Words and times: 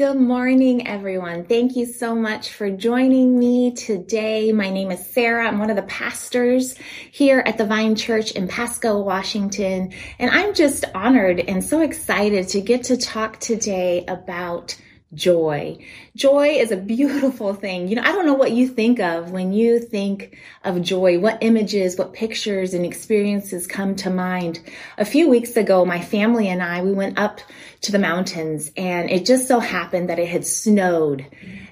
Good 0.00 0.16
morning, 0.16 0.88
everyone. 0.88 1.44
Thank 1.44 1.76
you 1.76 1.84
so 1.84 2.14
much 2.14 2.54
for 2.54 2.70
joining 2.70 3.38
me 3.38 3.72
today. 3.72 4.50
My 4.50 4.70
name 4.70 4.90
is 4.90 5.04
Sara. 5.04 5.46
I'm 5.46 5.58
one 5.58 5.68
of 5.68 5.76
the 5.76 5.82
pastors 5.82 6.74
here 7.10 7.42
at 7.44 7.58
the 7.58 7.66
Vine 7.66 7.96
Church 7.96 8.30
in 8.30 8.48
Pasco, 8.48 8.98
Washington. 9.02 9.92
And 10.18 10.30
I'm 10.30 10.54
just 10.54 10.86
honored 10.94 11.40
and 11.40 11.62
so 11.62 11.82
excited 11.82 12.48
to 12.48 12.62
get 12.62 12.84
to 12.84 12.96
talk 12.96 13.40
today 13.40 14.06
about 14.08 14.74
joy. 15.14 15.76
Joy 16.14 16.48
is 16.48 16.70
a 16.70 16.76
beautiful 16.76 17.54
thing. 17.54 17.88
You 17.88 17.96
know, 17.96 18.02
I 18.02 18.12
don't 18.12 18.26
know 18.26 18.34
what 18.34 18.52
you 18.52 18.68
think 18.68 19.00
of 19.00 19.32
when 19.32 19.52
you 19.52 19.80
think 19.80 20.38
of 20.64 20.82
joy, 20.82 21.18
what 21.18 21.38
images, 21.40 21.96
what 21.96 22.12
pictures 22.12 22.74
and 22.74 22.84
experiences 22.84 23.66
come 23.66 23.96
to 23.96 24.10
mind. 24.10 24.60
A 24.98 25.04
few 25.04 25.28
weeks 25.28 25.56
ago, 25.56 25.84
my 25.84 26.00
family 26.00 26.48
and 26.48 26.62
I, 26.62 26.82
we 26.82 26.92
went 26.92 27.18
up 27.18 27.40
to 27.82 27.92
the 27.92 27.98
mountains 27.98 28.70
and 28.76 29.10
it 29.10 29.26
just 29.26 29.48
so 29.48 29.58
happened 29.58 30.10
that 30.10 30.18
it 30.18 30.28
had 30.28 30.46
snowed 30.46 31.26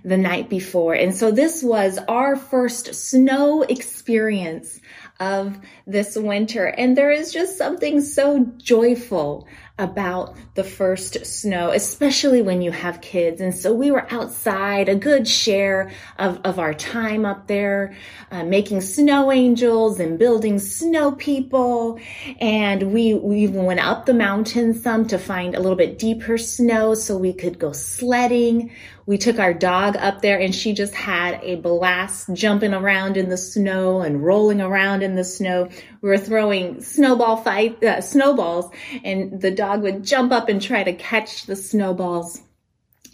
the 0.05 0.17
night 0.17 0.49
before. 0.49 0.95
And 0.95 1.15
so 1.15 1.31
this 1.31 1.63
was 1.63 1.99
our 2.09 2.35
first 2.35 2.95
snow 2.95 3.63
experience 3.63 4.81
of 5.21 5.59
this 5.87 6.17
winter. 6.17 6.67
And 6.67 6.97
there 6.97 7.11
is 7.11 7.33
just 7.33 7.59
something 7.59 8.01
so 8.01 8.47
joyful 8.57 9.47
about 9.79 10.35
the 10.55 10.65
first 10.65 11.25
snow, 11.25 11.71
especially 11.71 12.43
when 12.43 12.63
you 12.63 12.71
have 12.71 13.01
kids. 13.01 13.41
And 13.41 13.55
so 13.55 13.73
we 13.73 13.91
were 13.91 14.07
outside 14.13 14.89
a 14.89 14.95
good 14.95 15.29
share 15.29 15.91
of, 16.19 16.41
of 16.45 16.59
our 16.59 16.75
time 16.75 17.25
up 17.25 17.47
there, 17.47 17.97
uh, 18.31 18.45
making 18.45 18.81
snow 18.81 19.31
angels 19.31 20.01
and 20.01 20.19
building 20.19 20.59
snow 20.59 21.13
people. 21.13 22.01
And 22.41 22.93
we, 22.93 23.15
we 23.15 23.39
even 23.41 23.65
went 23.65 23.81
up 23.81 24.07
the 24.07 24.15
mountain 24.15 24.75
some 24.75 25.07
to 25.09 25.19
find 25.19 25.55
a 25.55 25.61
little 25.61 25.77
bit 25.77 25.99
deeper 25.99 26.39
snow 26.39 26.95
so 26.95 27.17
we 27.17 27.33
could 27.33 27.59
go 27.59 27.73
sledding. 27.73 28.73
We 29.09 29.17
took 29.17 29.39
our 29.39 29.55
dog 29.55 29.97
up 29.97 30.21
there 30.21 30.39
and 30.39 30.55
she 30.55 30.75
just 30.75 30.93
had 30.93 31.41
a 31.43 31.57
blast 31.57 32.29
jumping 32.35 32.75
around 32.75 33.17
in 33.17 33.31
the 33.31 33.39
snow 33.39 34.03
and 34.03 34.23
rolling 34.23 34.61
around 34.61 35.03
in 35.03 35.15
the 35.15 35.25
snow. 35.25 35.71
We 36.03 36.11
were 36.11 36.19
throwing 36.19 36.83
snowball 36.83 37.39
fight, 37.39 37.83
uh, 37.83 38.03
snowballs 38.03 38.71
and 39.03 39.41
the 39.41 39.51
dog 39.51 39.81
would 39.81 40.05
jump 40.05 40.31
up 40.31 40.51
and 40.51 40.61
try 40.61 40.85
to 40.85 40.93
catch 40.93 41.47
the 41.47 41.57
snowballs. 41.57 42.43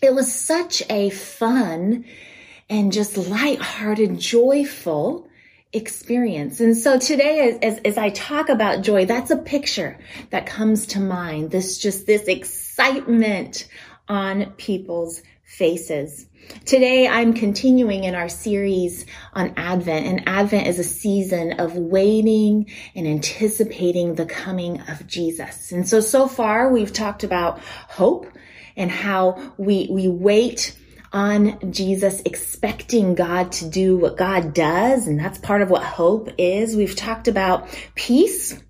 It 0.03 0.13
was 0.13 0.35
such 0.35 0.83
a 0.91 1.11
fun 1.11 2.07
and 2.69 2.93
just 2.93 3.17
light-hearted, 3.17 4.19
joyful 4.19 5.29
experience. 5.73 6.59
And 6.59 6.77
so 6.77 6.99
today, 6.99 7.57
as, 7.63 7.79
as, 7.85 7.97
I 7.97 8.11
talk 8.11 8.49
about 8.49 8.83
joy, 8.83 9.07
that's 9.07 9.31
a 9.31 9.37
picture 9.37 9.97
that 10.31 10.47
comes 10.47 10.87
to 10.87 10.99
mind. 10.99 11.53
This 11.53 11.79
just 11.79 12.05
this 12.05 12.27
excitement 12.27 13.69
on 14.09 14.53
people's 14.57 15.23
faces. 15.57 16.27
Today, 16.65 17.07
I'm 17.07 17.33
continuing 17.33 18.05
in 18.05 18.15
our 18.15 18.29
series 18.29 19.07
on 19.33 19.55
Advent, 19.57 20.07
and 20.07 20.29
Advent 20.29 20.67
is 20.67 20.79
a 20.79 20.85
season 20.85 21.61
of 21.61 21.77
waiting 21.77 22.71
and 22.95 23.07
anticipating 23.07 24.15
the 24.15 24.27
coming 24.27 24.81
of 24.89 25.07
Jesus. 25.07 25.73
And 25.73 25.89
so, 25.89 26.01
so 26.01 26.29
far, 26.29 26.73
we've 26.73 26.93
talked 26.93 27.25
about 27.25 27.61
hope 27.61 28.27
and 28.77 28.91
how 28.91 29.53
we, 29.57 29.89
we 29.91 30.09
wait 30.09 30.77
on 31.13 31.73
Jesus, 31.73 32.21
expecting 32.25 33.15
God 33.15 33.53
to 33.53 33.69
do 33.69 33.97
what 33.97 34.17
God 34.17 34.53
does. 34.53 35.07
And 35.07 35.19
that's 35.19 35.39
part 35.39 35.63
of 35.63 35.71
what 35.71 35.85
hope 35.85 36.31
is. 36.37 36.75
We've 36.75 36.97
talked 36.97 37.29
about 37.29 37.69
peace 37.95 38.61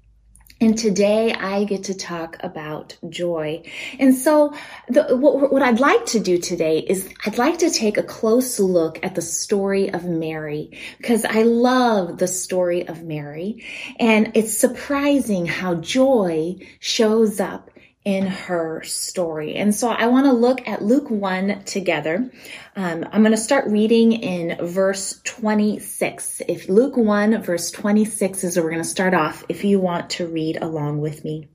and 0.64 0.78
today 0.78 1.32
I 1.34 1.64
get 1.64 1.84
to 1.84 1.94
talk 1.94 2.38
about 2.40 2.96
joy. 3.10 3.62
And 3.98 4.14
so 4.14 4.54
the, 4.88 5.14
what, 5.14 5.52
what, 5.52 5.62
I'd 5.62 5.78
like 5.78 6.06
to 6.06 6.20
do 6.20 6.38
today 6.38 6.78
is 6.78 7.12
I'd 7.26 7.36
like 7.36 7.58
to 7.58 7.70
take 7.70 7.98
a 7.98 8.02
close 8.02 8.58
look 8.58 8.98
at 9.04 9.14
the 9.14 9.20
story 9.20 9.92
of 9.92 10.06
Mary 10.06 10.78
because 10.96 11.26
I 11.26 11.42
love 11.42 12.16
the 12.16 12.28
story 12.28 12.88
of 12.88 13.02
Mary 13.02 13.62
and 14.00 14.32
it's 14.34 14.56
surprising 14.56 15.44
how 15.44 15.74
joy 15.74 16.56
shows 16.80 17.40
up 17.40 17.70
in 18.04 18.26
her 18.26 18.82
story. 18.82 19.54
And 19.54 19.74
so 19.74 19.88
I 19.88 20.06
want 20.08 20.26
to 20.26 20.32
look 20.32 20.66
at 20.68 20.82
Luke 20.82 21.10
1 21.10 21.64
together. 21.64 22.30
Um, 22.76 23.06
I'm 23.10 23.22
going 23.22 23.32
to 23.32 23.38
start 23.38 23.66
reading 23.66 24.12
in 24.12 24.58
verse 24.66 25.20
26. 25.24 26.42
If 26.46 26.68
Luke 26.68 26.96
1 26.96 27.42
verse 27.42 27.70
26 27.70 28.44
is 28.44 28.56
where 28.56 28.64
we're 28.64 28.70
going 28.70 28.82
to 28.82 28.88
start 28.88 29.14
off 29.14 29.44
if 29.48 29.64
you 29.64 29.80
want 29.80 30.10
to 30.10 30.26
read 30.26 30.58
along 30.60 31.00
with 31.00 31.24
me. 31.24 31.48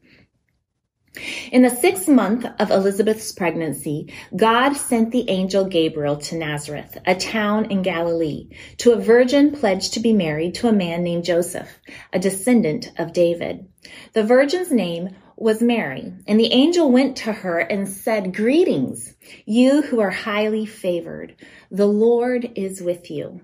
In 1.51 1.63
the 1.63 1.69
sixth 1.69 2.07
month 2.07 2.45
of 2.59 2.69
Elizabeth's 2.69 3.31
pregnancy, 3.31 4.13
God 4.35 4.73
sent 4.73 5.11
the 5.11 5.27
angel 5.29 5.65
Gabriel 5.65 6.17
to 6.17 6.37
Nazareth, 6.37 6.97
a 7.05 7.15
town 7.15 7.65
in 7.71 7.81
Galilee, 7.81 8.49
to 8.77 8.91
a 8.91 9.01
virgin 9.01 9.51
pledged 9.51 9.93
to 9.95 9.99
be 9.99 10.13
married 10.13 10.53
to 10.55 10.67
a 10.67 10.71
man 10.71 11.03
named 11.03 11.25
Joseph, 11.25 11.79
a 12.13 12.19
descendant 12.19 12.91
of 12.97 13.11
David. 13.11 13.67
The 14.13 14.23
virgin's 14.23 14.71
name 14.71 15.15
was 15.39 15.61
Mary, 15.61 16.13
and 16.27 16.37
the 16.37 16.51
angel 16.51 16.91
went 16.91 17.15
to 17.15 17.31
her 17.31 17.59
and 17.59 17.87
said, 17.87 18.35
Greetings, 18.35 19.15
you 19.45 19.81
who 19.81 20.01
are 20.01 20.09
highly 20.09 20.65
favored. 20.65 21.35
The 21.71 21.87
Lord 21.87 22.51
is 22.55 22.81
with 22.81 23.09
you. 23.09 23.41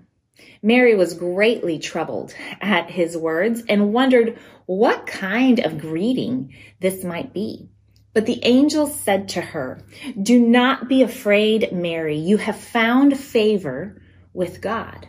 Mary 0.62 0.94
was 0.94 1.14
greatly 1.14 1.78
troubled 1.78 2.34
at 2.60 2.90
his 2.90 3.16
words 3.16 3.62
and 3.68 3.94
wondered 3.94 4.38
what 4.66 5.06
kind 5.06 5.58
of 5.60 5.78
greeting 5.78 6.54
this 6.80 7.02
might 7.02 7.32
be. 7.32 7.70
But 8.12 8.26
the 8.26 8.44
angel 8.44 8.86
said 8.86 9.30
to 9.30 9.40
her, 9.40 9.80
Do 10.20 10.38
not 10.38 10.88
be 10.88 11.02
afraid, 11.02 11.72
Mary. 11.72 12.18
You 12.18 12.36
have 12.36 12.58
found 12.58 13.18
favor 13.18 14.02
with 14.34 14.60
God. 14.60 15.08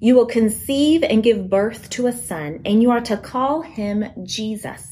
You 0.00 0.14
will 0.14 0.26
conceive 0.26 1.02
and 1.02 1.22
give 1.22 1.50
birth 1.50 1.90
to 1.90 2.06
a 2.06 2.12
son, 2.12 2.62
and 2.64 2.82
you 2.82 2.90
are 2.90 3.02
to 3.02 3.16
call 3.18 3.60
him 3.60 4.04
Jesus. 4.24 4.91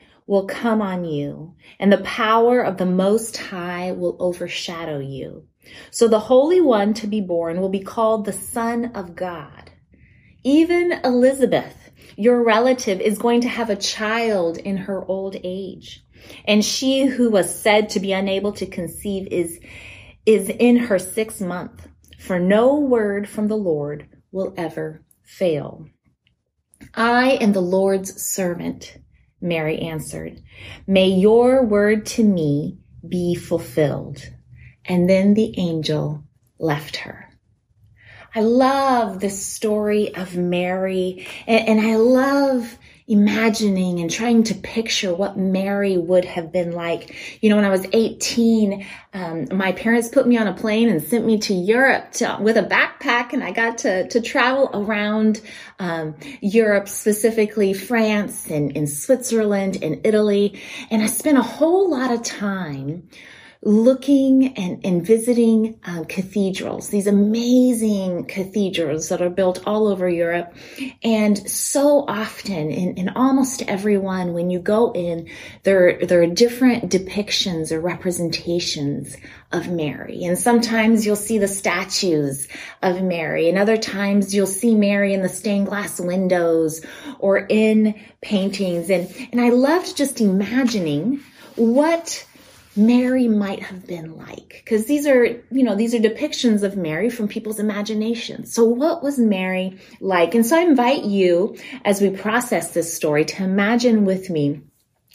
will 0.27 0.45
come 0.45 0.81
on 0.81 1.05
you 1.05 1.55
and 1.79 1.91
the 1.91 1.97
power 1.99 2.61
of 2.61 2.77
the 2.77 2.85
Most 2.85 3.37
High 3.37 3.91
will 3.91 4.15
overshadow 4.19 4.99
you. 4.99 5.47
So 5.91 6.07
the 6.07 6.19
Holy 6.19 6.61
One 6.61 6.93
to 6.95 7.07
be 7.07 7.21
born 7.21 7.61
will 7.61 7.69
be 7.69 7.81
called 7.81 8.25
the 8.25 8.33
Son 8.33 8.91
of 8.95 9.15
God. 9.15 9.71
Even 10.43 10.93
Elizabeth, 11.03 11.91
your 12.15 12.43
relative, 12.43 12.99
is 12.99 13.17
going 13.17 13.41
to 13.41 13.49
have 13.49 13.69
a 13.69 13.75
child 13.75 14.57
in 14.57 14.77
her 14.77 15.03
old 15.05 15.35
age. 15.43 16.03
And 16.45 16.63
she 16.63 17.05
who 17.05 17.29
was 17.29 17.53
said 17.53 17.89
to 17.89 17.99
be 17.99 18.13
unable 18.13 18.53
to 18.53 18.65
conceive 18.65 19.27
is, 19.31 19.59
is 20.25 20.49
in 20.49 20.77
her 20.77 20.99
sixth 20.99 21.41
month. 21.41 21.87
For 22.19 22.39
no 22.39 22.75
word 22.75 23.27
from 23.27 23.47
the 23.47 23.57
Lord 23.57 24.07
will 24.31 24.53
ever 24.57 25.03
fail. 25.23 25.87
I 26.93 27.31
am 27.31 27.53
the 27.53 27.61
Lord's 27.61 28.21
servant. 28.21 28.97
Mary 29.41 29.79
answered, 29.79 30.41
May 30.85 31.07
your 31.07 31.63
word 31.65 32.05
to 32.07 32.23
me 32.23 32.77
be 33.07 33.35
fulfilled. 33.35 34.29
And 34.85 35.09
then 35.09 35.33
the 35.33 35.57
angel 35.57 36.23
left 36.59 36.97
her. 36.97 37.27
I 38.33 38.41
love 38.41 39.19
the 39.19 39.29
story 39.29 40.15
of 40.15 40.37
Mary 40.37 41.27
and, 41.47 41.67
and 41.67 41.81
I 41.81 41.97
love 41.97 42.77
imagining 43.11 43.99
and 43.99 44.09
trying 44.09 44.41
to 44.41 44.55
picture 44.55 45.13
what 45.13 45.37
Mary 45.37 45.97
would 45.97 46.23
have 46.23 46.49
been 46.49 46.71
like. 46.71 47.13
You 47.41 47.49
know, 47.49 47.57
when 47.57 47.65
I 47.65 47.69
was 47.69 47.85
18, 47.91 48.87
um, 49.13 49.47
my 49.51 49.73
parents 49.73 50.07
put 50.07 50.25
me 50.25 50.37
on 50.37 50.47
a 50.47 50.53
plane 50.53 50.87
and 50.87 51.03
sent 51.03 51.25
me 51.25 51.37
to 51.39 51.53
Europe 51.53 52.13
to, 52.13 52.37
with 52.39 52.55
a 52.55 52.63
backpack 52.63 53.33
and 53.33 53.43
I 53.43 53.51
got 53.51 53.79
to, 53.79 54.07
to 54.07 54.21
travel 54.21 54.69
around, 54.73 55.41
um, 55.77 56.15
Europe, 56.39 56.87
specifically 56.87 57.73
France 57.73 58.49
and 58.49 58.71
in 58.77 58.87
Switzerland 58.87 59.79
and 59.83 60.05
Italy. 60.05 60.61
And 60.89 61.03
I 61.03 61.07
spent 61.07 61.37
a 61.37 61.43
whole 61.43 61.91
lot 61.91 62.11
of 62.11 62.23
time 62.23 63.09
looking 63.63 64.57
and, 64.57 64.83
and 64.83 65.05
visiting 65.05 65.79
uh, 65.85 66.03
cathedrals, 66.07 66.89
these 66.89 67.05
amazing 67.05 68.25
cathedrals 68.25 69.09
that 69.09 69.21
are 69.21 69.29
built 69.29 69.61
all 69.67 69.87
over 69.87 70.09
Europe. 70.09 70.51
And 71.03 71.37
so 71.49 72.03
often 72.07 72.71
in, 72.71 72.97
in 72.97 73.09
almost 73.09 73.61
every 73.63 73.99
one, 73.99 74.33
when 74.33 74.49
you 74.49 74.57
go 74.57 74.91
in, 74.93 75.29
there, 75.61 76.03
there 76.03 76.23
are 76.23 76.27
different 76.27 76.91
depictions 76.91 77.71
or 77.71 77.79
representations 77.79 79.15
of 79.51 79.69
Mary. 79.69 80.23
And 80.23 80.39
sometimes 80.39 81.05
you'll 81.05 81.15
see 81.15 81.37
the 81.37 81.47
statues 81.47 82.47
of 82.81 83.03
Mary 83.03 83.47
and 83.47 83.59
other 83.59 83.77
times 83.77 84.33
you'll 84.33 84.47
see 84.47 84.73
Mary 84.73 85.13
in 85.13 85.21
the 85.21 85.29
stained 85.29 85.67
glass 85.67 85.99
windows 85.99 86.83
or 87.19 87.37
in 87.37 87.93
paintings. 88.21 88.89
And, 88.89 89.13
and 89.31 89.39
I 89.39 89.49
loved 89.49 89.95
just 89.95 90.19
imagining 90.19 91.19
what 91.55 92.25
Mary 92.75 93.27
might 93.27 93.61
have 93.61 93.85
been 93.85 94.15
like. 94.15 94.61
Because 94.63 94.85
these 94.85 95.05
are, 95.05 95.25
you 95.25 95.63
know, 95.63 95.75
these 95.75 95.93
are 95.93 95.99
depictions 95.99 96.63
of 96.63 96.77
Mary 96.77 97.09
from 97.09 97.27
people's 97.27 97.59
imagination. 97.59 98.45
So 98.45 98.65
what 98.65 99.03
was 99.03 99.19
Mary 99.19 99.79
like? 99.99 100.35
And 100.35 100.45
so 100.45 100.57
I 100.57 100.61
invite 100.61 101.03
you, 101.03 101.57
as 101.83 102.01
we 102.01 102.09
process 102.11 102.73
this 102.73 102.93
story, 102.93 103.25
to 103.25 103.43
imagine 103.43 104.05
with 104.05 104.29
me 104.29 104.61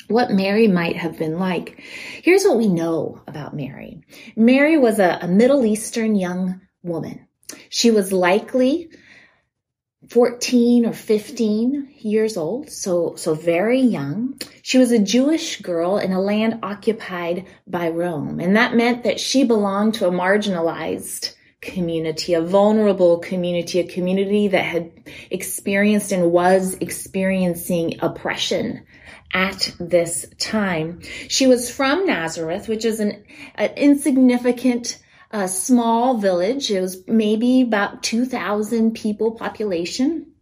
what 0.08 0.30
Mary 0.30 0.68
might 0.68 0.96
have 0.96 1.18
been 1.18 1.38
like. 1.38 1.82
Here's 2.22 2.44
what 2.44 2.58
we 2.58 2.68
know 2.68 3.22
about 3.26 3.56
Mary. 3.56 4.02
Mary 4.36 4.76
was 4.76 4.98
a, 4.98 5.18
a 5.22 5.28
Middle 5.28 5.64
Eastern 5.64 6.14
young 6.14 6.60
woman. 6.82 7.26
She 7.70 7.90
was 7.90 8.12
likely 8.12 8.90
14 10.10 10.86
or 10.86 10.92
15 10.92 11.94
years 11.98 12.36
old, 12.36 12.70
so, 12.70 13.14
so 13.16 13.34
very 13.34 13.80
young. 13.80 14.40
She 14.62 14.78
was 14.78 14.92
a 14.92 14.98
Jewish 14.98 15.60
girl 15.60 15.98
in 15.98 16.12
a 16.12 16.20
land 16.20 16.60
occupied 16.62 17.46
by 17.66 17.88
Rome. 17.88 18.40
And 18.40 18.56
that 18.56 18.74
meant 18.74 19.04
that 19.04 19.18
she 19.18 19.44
belonged 19.44 19.94
to 19.94 20.06
a 20.06 20.12
marginalized 20.12 21.34
community, 21.60 22.34
a 22.34 22.40
vulnerable 22.40 23.18
community, 23.18 23.80
a 23.80 23.86
community 23.86 24.48
that 24.48 24.64
had 24.64 24.92
experienced 25.30 26.12
and 26.12 26.30
was 26.30 26.74
experiencing 26.74 27.98
oppression 28.00 28.86
at 29.32 29.74
this 29.80 30.26
time. 30.38 31.00
She 31.28 31.46
was 31.46 31.70
from 31.70 32.06
Nazareth, 32.06 32.68
which 32.68 32.84
is 32.84 33.00
an, 33.00 33.24
an 33.56 33.70
insignificant 33.76 34.98
a 35.30 35.48
small 35.48 36.18
village. 36.18 36.70
It 36.70 36.80
was 36.80 37.06
maybe 37.06 37.62
about 37.62 38.02
2,000 38.02 38.94
people 38.94 39.32
population. 39.32 40.32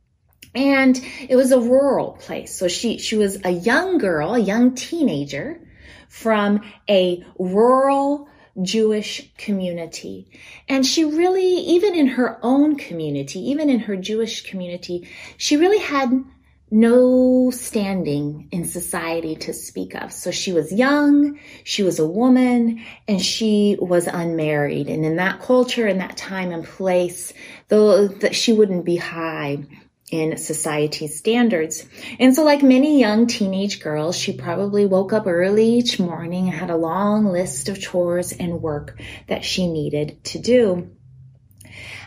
And 0.55 1.01
it 1.29 1.35
was 1.37 1.51
a 1.51 1.61
rural 1.61 2.13
place. 2.13 2.57
So 2.57 2.69
she, 2.69 2.99
she 2.99 3.17
was 3.17 3.45
a 3.45 3.51
young 3.51 3.99
girl, 3.99 4.35
a 4.35 4.39
young 4.39 4.75
teenager 4.75 5.61
from 6.09 6.61
a 6.89 7.25
rural 7.39 8.29
Jewish 8.63 9.33
community. 9.37 10.29
And 10.69 10.87
she 10.87 11.05
really, 11.05 11.45
even 11.45 11.97
in 11.97 12.07
her 12.07 12.39
own 12.43 12.77
community, 12.77 13.51
even 13.51 13.69
in 13.69 13.81
her 13.81 13.97
Jewish 13.97 14.49
community, 14.49 15.09
she 15.37 15.57
really 15.57 15.81
had 15.81 16.25
no 16.75 17.53
standing 17.53 18.49
in 18.50 18.65
society 18.65 19.37
to 19.37 19.53
speak 19.53 19.94
of. 19.94 20.12
So 20.12 20.32
she 20.32 20.53
was 20.53 20.73
young, 20.73 21.38
she 21.62 21.85
was 21.85 22.00
a 22.00 22.06
woman, 22.06 22.85
and 23.06 23.23
she 23.23 23.76
was 23.81 24.09
unmarried. 24.09 24.88
And 24.88 25.05
in 25.05 25.17
that 25.17 25.41
culture, 25.41 25.87
in 25.87 25.99
that 25.99 26.17
time 26.17 26.50
and 26.50 26.65
place, 26.65 27.32
though 27.69 28.09
that 28.09 28.35
she 28.35 28.53
wouldn't 28.53 28.85
be 28.85 28.97
high 28.97 29.65
in 30.11 30.37
society's 30.37 31.17
standards. 31.17 31.87
And 32.19 32.35
so 32.35 32.43
like 32.43 32.65
many 32.65 32.99
young 32.99 33.29
teenage 33.29 33.81
girls, 33.81 34.19
she 34.19 34.32
probably 34.32 34.85
woke 34.85 35.12
up 35.12 35.29
early 35.29 35.67
each 35.67 36.00
morning 36.00 36.49
and 36.49 36.59
had 36.59 36.70
a 36.70 36.77
long 36.77 37.27
list 37.27 37.69
of 37.69 37.81
chores 37.81 38.32
and 38.32 38.61
work 38.61 39.00
that 39.29 39.44
she 39.44 39.69
needed 39.69 40.25
to 40.25 40.41
do. 40.41 40.91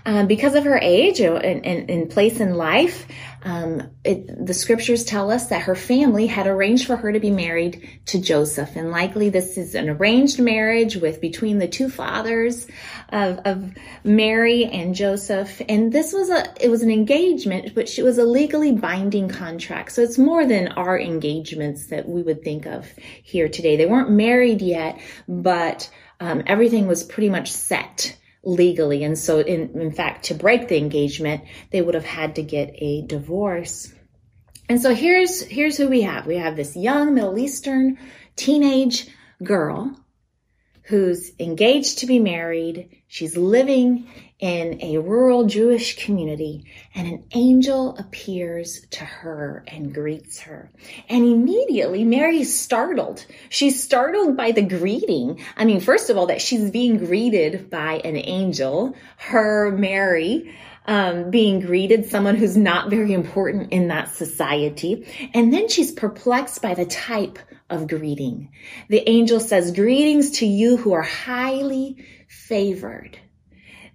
Um, 0.05 0.27
because 0.27 0.55
of 0.55 0.63
her 0.63 0.77
age 0.77 1.19
and, 1.19 1.65
and, 1.65 1.89
and 1.89 2.09
place 2.09 2.39
in 2.39 2.55
life, 2.55 3.07
um, 3.47 3.91
it, 4.03 4.45
the 4.45 4.53
scriptures 4.53 5.05
tell 5.05 5.31
us 5.31 5.47
that 5.47 5.61
her 5.61 5.75
family 5.75 6.27
had 6.27 6.47
arranged 6.47 6.85
for 6.85 6.97
her 6.97 7.13
to 7.13 7.19
be 7.21 7.31
married 7.31 8.01
to 8.07 8.19
Joseph, 8.19 8.75
and 8.75 8.91
likely 8.91 9.29
this 9.29 9.57
is 9.57 9.73
an 9.73 9.87
arranged 9.87 10.37
marriage 10.37 10.97
with 10.97 11.21
between 11.21 11.57
the 11.57 11.67
two 11.69 11.89
fathers 11.89 12.67
of, 13.07 13.39
of 13.45 13.71
Mary 14.03 14.65
and 14.65 14.93
Joseph. 14.93 15.61
And 15.69 15.93
this 15.93 16.11
was 16.11 16.29
a 16.29 16.45
it 16.59 16.69
was 16.69 16.81
an 16.81 16.91
engagement, 16.91 17.73
but 17.73 17.97
it 17.97 18.03
was 18.03 18.17
a 18.17 18.25
legally 18.25 18.73
binding 18.73 19.29
contract. 19.29 19.93
So 19.93 20.01
it's 20.01 20.17
more 20.17 20.45
than 20.45 20.67
our 20.67 20.99
engagements 20.99 21.87
that 21.87 22.05
we 22.05 22.21
would 22.21 22.43
think 22.43 22.65
of 22.65 22.85
here 23.23 23.47
today. 23.47 23.77
They 23.77 23.85
weren't 23.85 24.11
married 24.11 24.61
yet, 24.61 24.99
but 25.25 25.89
um, 26.19 26.43
everything 26.47 26.85
was 26.85 27.01
pretty 27.01 27.29
much 27.29 27.49
set 27.53 28.17
legally. 28.47 29.03
And 29.03 29.19
so, 29.19 29.39
in, 29.39 29.79
in 29.79 29.91
fact, 29.91 30.25
to 30.25 30.33
break 30.33 30.69
the 30.69 30.77
engagement, 30.77 31.43
they 31.71 31.81
would 31.81 31.95
have 31.95 32.05
had 32.05 32.35
to 32.35 32.43
get 32.43 32.73
a 32.77 33.01
divorce. 33.01 33.93
And 34.69 34.81
so 34.81 34.95
here's, 34.95 35.41
here's 35.41 35.77
who 35.77 35.89
we 35.89 36.01
have. 36.01 36.25
We 36.25 36.37
have 36.37 36.55
this 36.55 36.75
young 36.75 37.13
Middle 37.13 37.37
Eastern 37.37 37.99
teenage 38.35 39.07
girl 39.43 39.95
who's 40.83 41.31
engaged 41.39 41.99
to 41.99 42.05
be 42.05 42.19
married. 42.19 43.01
She's 43.07 43.35
living 43.35 44.07
in 44.39 44.79
a 44.83 44.99
rural 44.99 45.45
Jewish 45.45 46.03
community 46.05 46.65
and 46.93 47.07
an 47.07 47.23
angel 47.31 47.97
appears 47.97 48.85
to 48.91 49.03
her 49.03 49.63
and 49.67 49.93
greets 49.93 50.41
her. 50.41 50.69
And 51.09 51.25
immediately 51.25 52.03
Mary's 52.03 52.57
startled. 52.57 53.25
She's 53.49 53.81
startled 53.81 54.37
by 54.37 54.51
the 54.51 54.61
greeting. 54.61 55.39
I 55.55 55.65
mean, 55.65 55.79
first 55.79 56.11
of 56.11 56.17
all, 56.17 56.27
that 56.27 56.41
she's 56.41 56.69
being 56.69 56.97
greeted 56.97 57.71
by 57.71 57.95
an 58.03 58.15
angel, 58.15 58.95
her 59.17 59.71
Mary, 59.71 60.55
um, 60.85 61.31
being 61.31 61.59
greeted, 61.59 62.05
someone 62.05 62.35
who's 62.35 62.55
not 62.55 62.91
very 62.91 63.13
important 63.13 63.73
in 63.73 63.87
that 63.87 64.13
society. 64.13 65.07
And 65.33 65.51
then 65.51 65.67
she's 65.67 65.91
perplexed 65.91 66.61
by 66.61 66.75
the 66.75 66.85
type 66.85 67.39
of 67.71 67.87
greeting. 67.87 68.51
The 68.87 69.07
angel 69.09 69.39
says, 69.39 69.71
greetings 69.71 70.31
to 70.39 70.45
you 70.45 70.77
who 70.77 70.93
are 70.93 71.01
highly 71.01 72.05
favored 72.27 73.17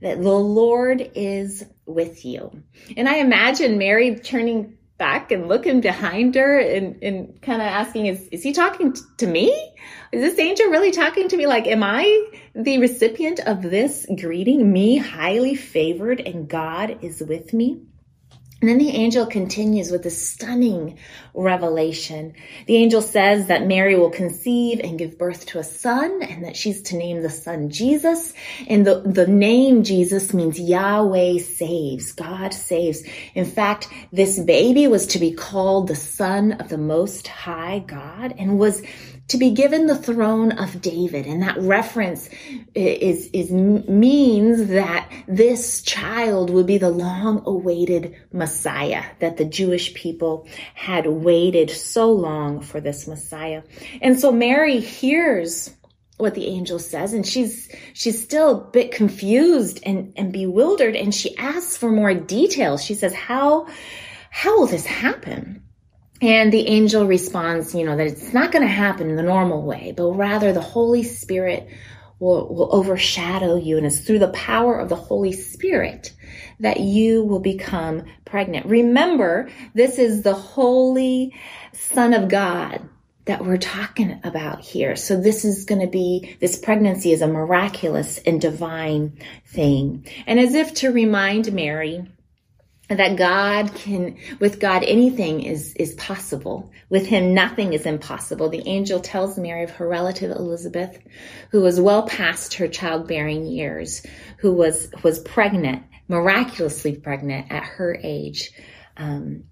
that 0.02 0.20
the 0.20 0.30
Lord 0.30 1.10
is 1.14 1.64
with 1.86 2.24
you. 2.24 2.62
And 2.96 3.08
I 3.08 3.16
imagine 3.16 3.78
Mary 3.78 4.16
turning 4.16 4.76
back 4.98 5.32
and 5.32 5.48
looking 5.48 5.80
behind 5.80 6.34
her 6.34 6.58
and, 6.58 7.02
and 7.02 7.40
kind 7.40 7.62
of 7.62 7.66
asking, 7.66 8.06
is, 8.06 8.28
is 8.28 8.42
he 8.42 8.52
talking 8.52 8.92
t- 8.92 9.00
to 9.18 9.26
me? 9.26 9.50
Is 10.12 10.20
this 10.20 10.38
angel 10.38 10.66
really 10.68 10.90
talking 10.90 11.28
to 11.28 11.36
me? 11.36 11.46
Like, 11.46 11.66
am 11.66 11.82
I 11.82 12.30
the 12.54 12.78
recipient 12.78 13.40
of 13.40 13.62
this 13.62 14.06
greeting? 14.20 14.72
Me, 14.72 14.98
highly 14.98 15.54
favored, 15.54 16.20
and 16.20 16.48
God 16.48 16.98
is 17.02 17.20
with 17.20 17.52
me? 17.52 17.82
And 18.62 18.70
then 18.70 18.78
the 18.78 18.90
angel 18.90 19.26
continues 19.26 19.90
with 19.90 20.06
a 20.06 20.10
stunning 20.10 20.96
revelation. 21.34 22.34
The 22.66 22.76
angel 22.76 23.02
says 23.02 23.48
that 23.48 23.66
Mary 23.66 23.96
will 23.96 24.10
conceive 24.10 24.78
and 24.78 24.96
give 24.96 25.18
birth 25.18 25.46
to 25.46 25.58
a 25.58 25.64
son 25.64 26.22
and 26.22 26.44
that 26.44 26.56
she's 26.56 26.80
to 26.82 26.96
name 26.96 27.22
the 27.22 27.30
son 27.30 27.70
Jesus. 27.70 28.32
And 28.68 28.86
the, 28.86 29.00
the 29.00 29.26
name 29.26 29.82
Jesus 29.82 30.32
means 30.32 30.60
Yahweh 30.60 31.40
saves. 31.40 32.12
God 32.12 32.54
saves. 32.54 33.02
In 33.34 33.46
fact, 33.46 33.88
this 34.12 34.38
baby 34.38 34.86
was 34.86 35.08
to 35.08 35.18
be 35.18 35.32
called 35.32 35.88
the 35.88 35.96
son 35.96 36.52
of 36.52 36.68
the 36.68 36.78
most 36.78 37.26
high 37.26 37.80
God 37.80 38.32
and 38.38 38.60
was 38.60 38.80
to 39.32 39.38
be 39.38 39.50
given 39.50 39.86
the 39.86 39.96
throne 39.96 40.52
of 40.52 40.82
David. 40.82 41.26
And 41.26 41.42
that 41.42 41.56
reference 41.58 42.28
is, 42.74 43.30
is 43.32 43.50
means 43.50 44.68
that 44.68 45.10
this 45.26 45.80
child 45.82 46.50
would 46.50 46.66
be 46.66 46.76
the 46.76 46.90
long 46.90 47.42
awaited 47.46 48.14
Messiah, 48.30 49.02
that 49.20 49.38
the 49.38 49.46
Jewish 49.46 49.94
people 49.94 50.46
had 50.74 51.06
waited 51.06 51.70
so 51.70 52.12
long 52.12 52.60
for 52.60 52.78
this 52.78 53.08
Messiah. 53.08 53.62
And 54.02 54.20
so 54.20 54.30
Mary 54.32 54.80
hears 54.80 55.74
what 56.18 56.34
the 56.34 56.46
angel 56.46 56.78
says 56.78 57.14
and 57.14 57.26
she's 57.26 57.74
she's 57.94 58.22
still 58.22 58.50
a 58.50 58.70
bit 58.70 58.92
confused 58.92 59.80
and 59.84 60.12
and 60.14 60.32
bewildered 60.32 60.94
and 60.94 61.12
she 61.12 61.36
asks 61.36 61.76
for 61.76 61.90
more 61.90 62.14
details 62.14 62.84
she 62.84 62.94
says 62.94 63.12
how 63.12 63.66
how 64.30 64.60
will 64.60 64.68
this 64.68 64.86
happen 64.86 65.62
and 66.22 66.52
the 66.52 66.68
angel 66.68 67.04
responds, 67.04 67.74
you 67.74 67.84
know, 67.84 67.96
that 67.96 68.06
it's 68.06 68.32
not 68.32 68.52
going 68.52 68.62
to 68.62 68.72
happen 68.72 69.10
in 69.10 69.16
the 69.16 69.24
normal 69.24 69.62
way, 69.62 69.92
but 69.94 70.12
rather 70.12 70.52
the 70.52 70.60
Holy 70.60 71.02
Spirit 71.02 71.68
will, 72.20 72.54
will 72.54 72.72
overshadow 72.72 73.56
you. 73.56 73.76
And 73.76 73.84
it's 73.84 73.98
through 73.98 74.20
the 74.20 74.28
power 74.28 74.78
of 74.78 74.88
the 74.88 74.94
Holy 74.96 75.32
Spirit 75.32 76.12
that 76.60 76.78
you 76.78 77.24
will 77.24 77.40
become 77.40 78.04
pregnant. 78.24 78.66
Remember, 78.66 79.50
this 79.74 79.98
is 79.98 80.22
the 80.22 80.32
Holy 80.32 81.34
Son 81.72 82.14
of 82.14 82.28
God 82.28 82.88
that 83.24 83.44
we're 83.44 83.56
talking 83.56 84.20
about 84.22 84.60
here. 84.60 84.94
So 84.94 85.20
this 85.20 85.44
is 85.44 85.64
going 85.64 85.80
to 85.80 85.88
be, 85.88 86.36
this 86.40 86.56
pregnancy 86.56 87.12
is 87.12 87.22
a 87.22 87.26
miraculous 87.26 88.18
and 88.18 88.40
divine 88.40 89.18
thing. 89.46 90.06
And 90.26 90.38
as 90.38 90.54
if 90.54 90.72
to 90.74 90.92
remind 90.92 91.52
Mary 91.52 92.06
that 92.96 93.16
God 93.16 93.74
can, 93.74 94.16
with 94.40 94.60
God, 94.60 94.82
anything 94.84 95.42
is, 95.42 95.74
is 95.74 95.94
possible. 95.94 96.70
With 96.88 97.06
him, 97.06 97.34
nothing 97.34 97.72
is 97.72 97.86
impossible. 97.86 98.48
The 98.48 98.66
angel 98.66 99.00
tells 99.00 99.38
Mary 99.38 99.64
of 99.64 99.70
her 99.70 99.88
relative 99.88 100.30
Elizabeth, 100.30 100.98
who 101.50 101.60
was 101.60 101.80
well 101.80 102.06
past 102.06 102.54
her 102.54 102.68
childbearing 102.68 103.46
years, 103.46 104.04
who 104.38 104.52
was, 104.52 104.90
was 105.02 105.18
pregnant, 105.20 105.82
miraculously 106.08 106.96
pregnant 106.96 107.50
at 107.50 107.64
her 107.64 107.98
age. 108.02 108.50
Um, 108.96 109.44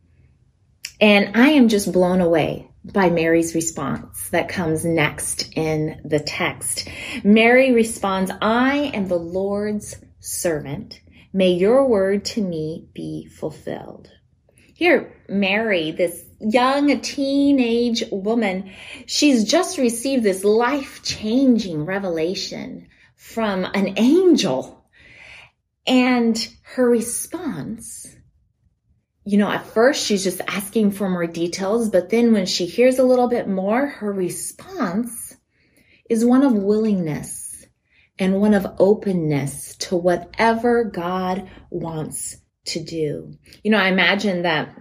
and 1.00 1.37
I 1.37 1.50
am 1.50 1.68
just 1.68 1.92
blown 1.92 2.20
away 2.20 2.70
by 2.85 3.11
Mary's 3.11 3.54
response 3.54 4.30
that 4.30 4.49
comes 4.49 4.85
next 4.85 5.52
in 5.54 6.00
the 6.04 6.20
text. 6.20 6.88
Mary 7.25 7.73
responds, 7.73 8.30
I 8.40 8.90
am 8.94 9.09
the 9.09 9.18
Lord's 9.18 9.97
servant. 10.20 11.00
May 11.32 11.52
your 11.52 11.87
word 11.87 12.25
to 12.26 12.42
me 12.42 12.88
be 12.92 13.26
fulfilled. 13.26 14.10
Here, 14.75 15.12
Mary, 15.28 15.92
this 15.92 16.25
young 16.40 17.00
teenage 17.02 18.02
woman, 18.10 18.72
she's 19.06 19.44
just 19.44 19.78
received 19.78 20.25
this 20.25 20.42
life 20.42 21.02
changing 21.04 21.84
revelation 21.84 22.88
from 23.14 23.64
an 23.64 23.94
angel. 23.96 24.84
And 25.87 26.37
her 26.62 26.88
response, 26.88 28.08
you 29.25 29.38
know, 29.38 29.50
at 29.50 29.66
first 29.66 30.04
she's 30.04 30.25
just 30.25 30.40
asking 30.49 30.92
for 30.92 31.08
more 31.08 31.26
details, 31.26 31.90
but 31.90 32.10
then 32.10 32.32
when 32.32 32.46
she 32.46 32.66
hears 32.66 32.99
a 32.99 33.04
little 33.04 33.28
bit 33.28 33.46
more, 33.46 33.87
her 33.87 34.12
response 34.12 35.37
is 36.08 36.25
one 36.25 36.42
of 36.42 36.54
willingness 36.54 37.39
and 38.21 38.41
one 38.41 38.55
of 38.55 38.67
openness 38.79 39.75
to 39.77 39.97
whatever 39.97 40.85
God 40.85 41.50
wants 41.71 42.37
to 42.67 42.85
do. 42.85 43.33
You 43.65 43.71
know, 43.71 43.79
I 43.79 43.89
imagine 43.89 44.43
that 44.43 44.77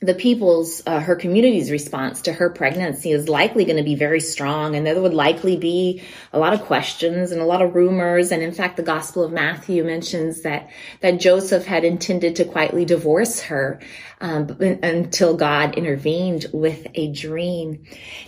the 0.00 0.14
people's, 0.14 0.82
uh, 0.84 0.98
her 0.98 1.14
community's 1.14 1.70
response 1.70 2.22
to 2.22 2.32
her 2.32 2.50
pregnancy 2.50 3.12
is 3.12 3.28
likely 3.28 3.64
going 3.64 3.76
to 3.76 3.84
be 3.84 3.94
very 3.94 4.18
strong. 4.18 4.74
And 4.74 4.84
there 4.84 5.00
would 5.00 5.14
likely 5.14 5.56
be 5.56 6.02
a 6.32 6.40
lot 6.40 6.54
of 6.54 6.62
questions 6.62 7.30
and 7.30 7.40
a 7.40 7.44
lot 7.44 7.62
of 7.62 7.76
rumors. 7.76 8.32
And 8.32 8.42
in 8.42 8.50
fact, 8.50 8.76
the 8.76 8.82
Gospel 8.82 9.22
of 9.22 9.30
Matthew 9.30 9.84
mentions 9.84 10.42
that, 10.42 10.70
that 11.02 11.20
Joseph 11.20 11.66
had 11.66 11.84
intended 11.84 12.34
to 12.36 12.44
quietly 12.44 12.84
divorce 12.84 13.42
her, 13.42 13.80
um, 14.20 14.48
until 14.60 15.36
God 15.36 15.76
intervened 15.76 16.46
with 16.52 16.84
a 16.94 17.12
dream. 17.12 17.84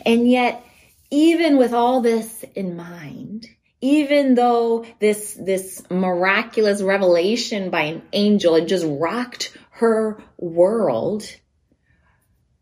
And 0.07 0.31
yet, 0.31 0.65
even 1.11 1.57
with 1.57 1.73
all 1.73 2.01
this 2.03 2.45
in 2.55 2.77
mind, 2.77 3.49
even 3.85 4.35
though 4.35 4.87
this, 4.99 5.35
this 5.35 5.83
miraculous 5.91 6.81
revelation 6.81 7.69
by 7.69 7.83
an 7.83 8.03
angel 8.15 8.55
had 8.55 8.67
just 8.67 8.87
rocked 8.89 9.55
her 9.73 10.17
world, 10.39 11.27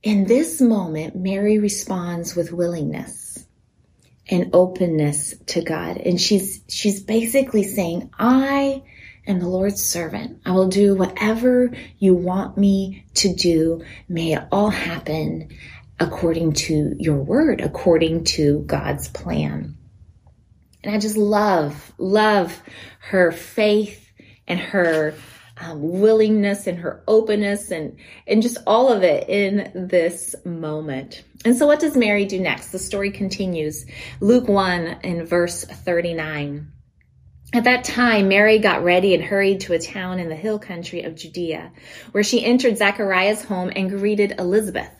in 0.02 0.24
this 0.24 0.60
moment, 0.60 1.14
Mary 1.14 1.60
responds 1.60 2.34
with 2.34 2.50
willingness 2.50 3.46
and 4.32 4.50
openness 4.52 5.36
to 5.46 5.62
God. 5.62 5.98
And 5.98 6.20
she's, 6.20 6.60
she's 6.66 7.00
basically 7.00 7.62
saying, 7.62 8.10
I 8.18 8.82
am 9.24 9.38
the 9.38 9.46
Lord's 9.46 9.80
servant. 9.80 10.40
I 10.44 10.50
will 10.50 10.70
do 10.70 10.96
whatever 10.96 11.70
you 12.00 12.16
want 12.16 12.58
me 12.58 13.06
to 13.14 13.32
do. 13.32 13.84
May 14.08 14.32
it 14.32 14.42
all 14.50 14.70
happen 14.70 15.50
according 16.00 16.54
to 16.54 16.96
your 16.98 17.22
word, 17.22 17.60
according 17.60 18.24
to 18.24 18.64
God's 18.66 19.06
plan. 19.06 19.76
And 20.84 20.94
I 20.94 20.98
just 20.98 21.16
love, 21.16 21.92
love 21.98 22.60
her 23.00 23.30
faith 23.32 24.10
and 24.46 24.58
her 24.58 25.14
um, 25.58 26.00
willingness 26.00 26.66
and 26.66 26.78
her 26.78 27.02
openness 27.06 27.70
and, 27.70 27.96
and 28.26 28.42
just 28.42 28.58
all 28.66 28.88
of 28.88 29.02
it 29.02 29.28
in 29.28 29.70
this 29.74 30.34
moment. 30.44 31.22
And 31.44 31.56
so 31.56 31.66
what 31.66 31.80
does 31.80 31.96
Mary 31.96 32.24
do 32.24 32.40
next? 32.40 32.68
The 32.68 32.78
story 32.78 33.10
continues. 33.10 33.86
Luke 34.20 34.48
1 34.48 35.00
in 35.02 35.24
verse 35.24 35.64
39. 35.64 36.72
At 37.54 37.64
that 37.64 37.84
time, 37.84 38.28
Mary 38.28 38.58
got 38.58 38.82
ready 38.82 39.14
and 39.14 39.22
hurried 39.22 39.60
to 39.62 39.74
a 39.74 39.78
town 39.78 40.18
in 40.18 40.30
the 40.30 40.34
hill 40.34 40.58
country 40.58 41.02
of 41.02 41.14
Judea, 41.14 41.70
where 42.12 42.24
she 42.24 42.42
entered 42.42 42.78
Zachariah's 42.78 43.44
home 43.44 43.70
and 43.76 43.90
greeted 43.90 44.34
Elizabeth. 44.38 44.90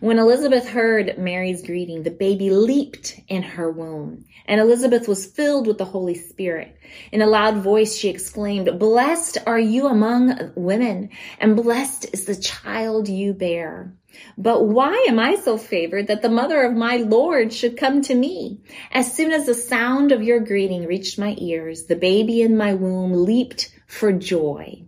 When 0.00 0.18
Elizabeth 0.18 0.68
heard 0.68 1.18
Mary's 1.18 1.62
greeting, 1.62 2.02
the 2.02 2.10
baby 2.10 2.50
leaped 2.50 3.20
in 3.28 3.42
her 3.42 3.70
womb, 3.70 4.24
and 4.46 4.60
Elizabeth 4.60 5.06
was 5.06 5.26
filled 5.26 5.66
with 5.66 5.78
the 5.78 5.84
Holy 5.84 6.14
Spirit. 6.14 6.76
In 7.10 7.20
a 7.20 7.26
loud 7.26 7.58
voice, 7.58 7.96
she 7.96 8.08
exclaimed, 8.08 8.78
Blessed 8.78 9.38
are 9.46 9.58
you 9.58 9.86
among 9.86 10.52
women, 10.54 11.10
and 11.38 11.56
blessed 11.56 12.06
is 12.12 12.24
the 12.24 12.36
child 12.36 13.08
you 13.08 13.34
bear. 13.34 13.94
But 14.38 14.66
why 14.66 15.06
am 15.08 15.18
I 15.18 15.36
so 15.36 15.56
favored 15.58 16.06
that 16.06 16.22
the 16.22 16.28
mother 16.28 16.62
of 16.62 16.74
my 16.74 16.96
Lord 16.96 17.52
should 17.52 17.76
come 17.76 18.02
to 18.02 18.14
me? 18.14 18.60
As 18.90 19.12
soon 19.12 19.32
as 19.32 19.46
the 19.46 19.54
sound 19.54 20.12
of 20.12 20.22
your 20.22 20.40
greeting 20.40 20.86
reached 20.86 21.18
my 21.18 21.34
ears, 21.38 21.84
the 21.84 21.96
baby 21.96 22.42
in 22.42 22.56
my 22.56 22.74
womb 22.74 23.12
leaped 23.12 23.72
for 23.86 24.12
joy. 24.12 24.84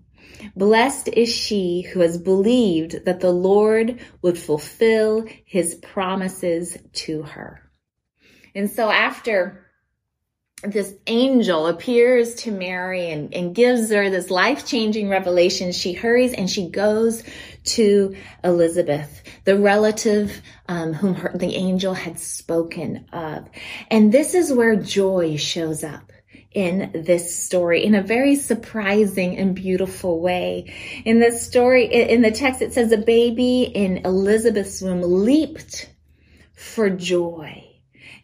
Blessed 0.56 1.08
is 1.08 1.34
she 1.34 1.82
who 1.82 2.00
has 2.00 2.18
believed 2.18 3.04
that 3.04 3.20
the 3.20 3.32
Lord 3.32 4.00
would 4.22 4.38
fulfill 4.38 5.26
his 5.44 5.74
promises 5.76 6.76
to 6.92 7.22
her. 7.22 7.60
And 8.54 8.70
so 8.70 8.90
after 8.90 9.64
this 10.62 10.94
angel 11.06 11.66
appears 11.66 12.36
to 12.36 12.50
Mary 12.50 13.10
and, 13.10 13.34
and 13.34 13.54
gives 13.54 13.90
her 13.90 14.08
this 14.08 14.30
life 14.30 14.66
changing 14.66 15.08
revelation, 15.08 15.72
she 15.72 15.92
hurries 15.92 16.32
and 16.32 16.48
she 16.48 16.68
goes 16.68 17.22
to 17.64 18.16
Elizabeth, 18.42 19.22
the 19.44 19.58
relative 19.58 20.40
um, 20.68 20.94
whom 20.94 21.14
her, 21.14 21.32
the 21.34 21.54
angel 21.54 21.92
had 21.94 22.18
spoken 22.18 23.06
of. 23.12 23.48
And 23.90 24.10
this 24.10 24.34
is 24.34 24.52
where 24.52 24.76
joy 24.76 25.36
shows 25.36 25.84
up 25.84 26.12
in 26.54 26.90
this 26.94 27.37
story 27.44 27.84
in 27.84 27.94
a 27.94 28.02
very 28.02 28.37
surprising 28.37 29.37
and 29.37 29.54
beautiful 29.54 30.20
way. 30.20 30.73
In 31.04 31.18
the 31.18 31.32
story, 31.32 31.87
in 31.87 32.23
the 32.23 32.30
text, 32.30 32.62
it 32.62 32.73
says 32.73 32.92
a 32.92 32.99
baby 32.99 33.62
in 33.62 33.99
Elizabeth's 33.99 34.80
womb 34.80 35.02
leaped 35.02 35.90
for 36.54 36.88
joy. 36.88 37.63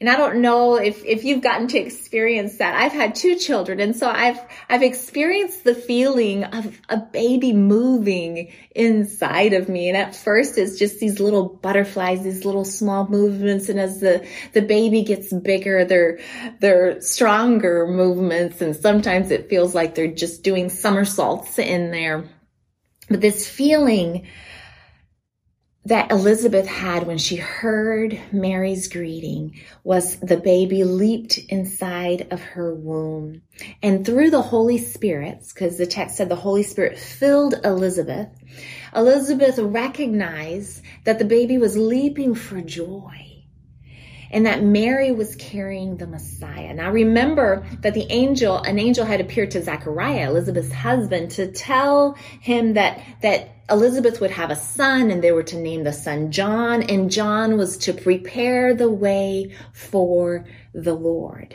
And 0.00 0.08
I 0.08 0.16
don't 0.16 0.40
know 0.40 0.76
if, 0.76 1.04
if 1.04 1.24
you've 1.24 1.42
gotten 1.42 1.68
to 1.68 1.78
experience 1.78 2.56
that. 2.56 2.74
I've 2.74 2.92
had 2.92 3.14
two 3.14 3.34
children. 3.34 3.80
And 3.80 3.94
so 3.94 4.08
I've, 4.08 4.40
I've 4.66 4.82
experienced 4.82 5.62
the 5.62 5.74
feeling 5.74 6.44
of 6.44 6.80
a 6.88 6.96
baby 6.96 7.52
moving 7.52 8.50
inside 8.74 9.52
of 9.52 9.68
me. 9.68 9.88
And 9.88 9.98
at 9.98 10.16
first 10.16 10.56
it's 10.56 10.78
just 10.78 11.00
these 11.00 11.20
little 11.20 11.46
butterflies, 11.46 12.22
these 12.22 12.46
little 12.46 12.64
small 12.64 13.08
movements. 13.08 13.68
And 13.68 13.78
as 13.78 14.00
the, 14.00 14.26
the 14.54 14.62
baby 14.62 15.02
gets 15.02 15.34
bigger, 15.34 15.84
they're, 15.84 16.18
they're 16.60 17.02
stronger 17.02 17.86
movements. 17.86 18.62
And 18.62 18.74
sometimes 18.74 19.30
it 19.30 19.50
feels 19.50 19.74
like 19.74 19.94
they're 19.94 20.08
just 20.08 20.42
doing 20.42 20.70
somersaults 20.70 21.58
in 21.58 21.90
there. 21.90 22.24
But 23.10 23.20
this 23.20 23.46
feeling 23.46 24.28
that 25.86 26.10
Elizabeth 26.10 26.66
had 26.66 27.06
when 27.06 27.16
she 27.16 27.36
heard 27.36 28.20
Mary's 28.32 28.88
greeting 28.88 29.58
was 29.82 30.16
the 30.20 30.36
baby 30.36 30.84
leaped 30.84 31.38
inside 31.48 32.28
of 32.30 32.40
her 32.40 32.74
womb. 32.74 33.40
And 33.82 34.04
through 34.04 34.30
the 34.30 34.42
Holy 34.42 34.76
Spirit, 34.76 35.42
because 35.48 35.78
the 35.78 35.86
text 35.86 36.16
said 36.16 36.28
the 36.28 36.36
Holy 36.36 36.62
Spirit 36.62 36.98
filled 36.98 37.54
Elizabeth, 37.64 38.28
Elizabeth 38.94 39.58
recognized 39.58 40.82
that 41.04 41.18
the 41.18 41.24
baby 41.24 41.56
was 41.56 41.78
leaping 41.78 42.34
for 42.34 42.60
joy 42.60 43.30
and 44.30 44.46
that 44.46 44.62
Mary 44.62 45.12
was 45.12 45.34
carrying 45.36 45.96
the 45.96 46.06
Messiah. 46.06 46.72
Now 46.72 46.92
remember 46.92 47.66
that 47.80 47.94
the 47.94 48.06
angel, 48.10 48.58
an 48.58 48.78
angel 48.78 49.04
had 49.04 49.20
appeared 49.20 49.50
to 49.52 49.62
Zachariah, 49.62 50.30
Elizabeth's 50.30 50.72
husband, 50.72 51.32
to 51.32 51.50
tell 51.50 52.14
him 52.40 52.74
that, 52.74 53.02
that 53.22 53.59
Elizabeth 53.70 54.20
would 54.20 54.30
have 54.30 54.50
a 54.50 54.56
son 54.56 55.10
and 55.10 55.22
they 55.22 55.32
were 55.32 55.42
to 55.44 55.58
name 55.58 55.84
the 55.84 55.92
son 55.92 56.30
John 56.32 56.82
and 56.82 57.10
John 57.10 57.56
was 57.56 57.76
to 57.78 57.92
prepare 57.92 58.74
the 58.74 58.90
way 58.90 59.54
for 59.72 60.46
the 60.74 60.94
Lord. 60.94 61.54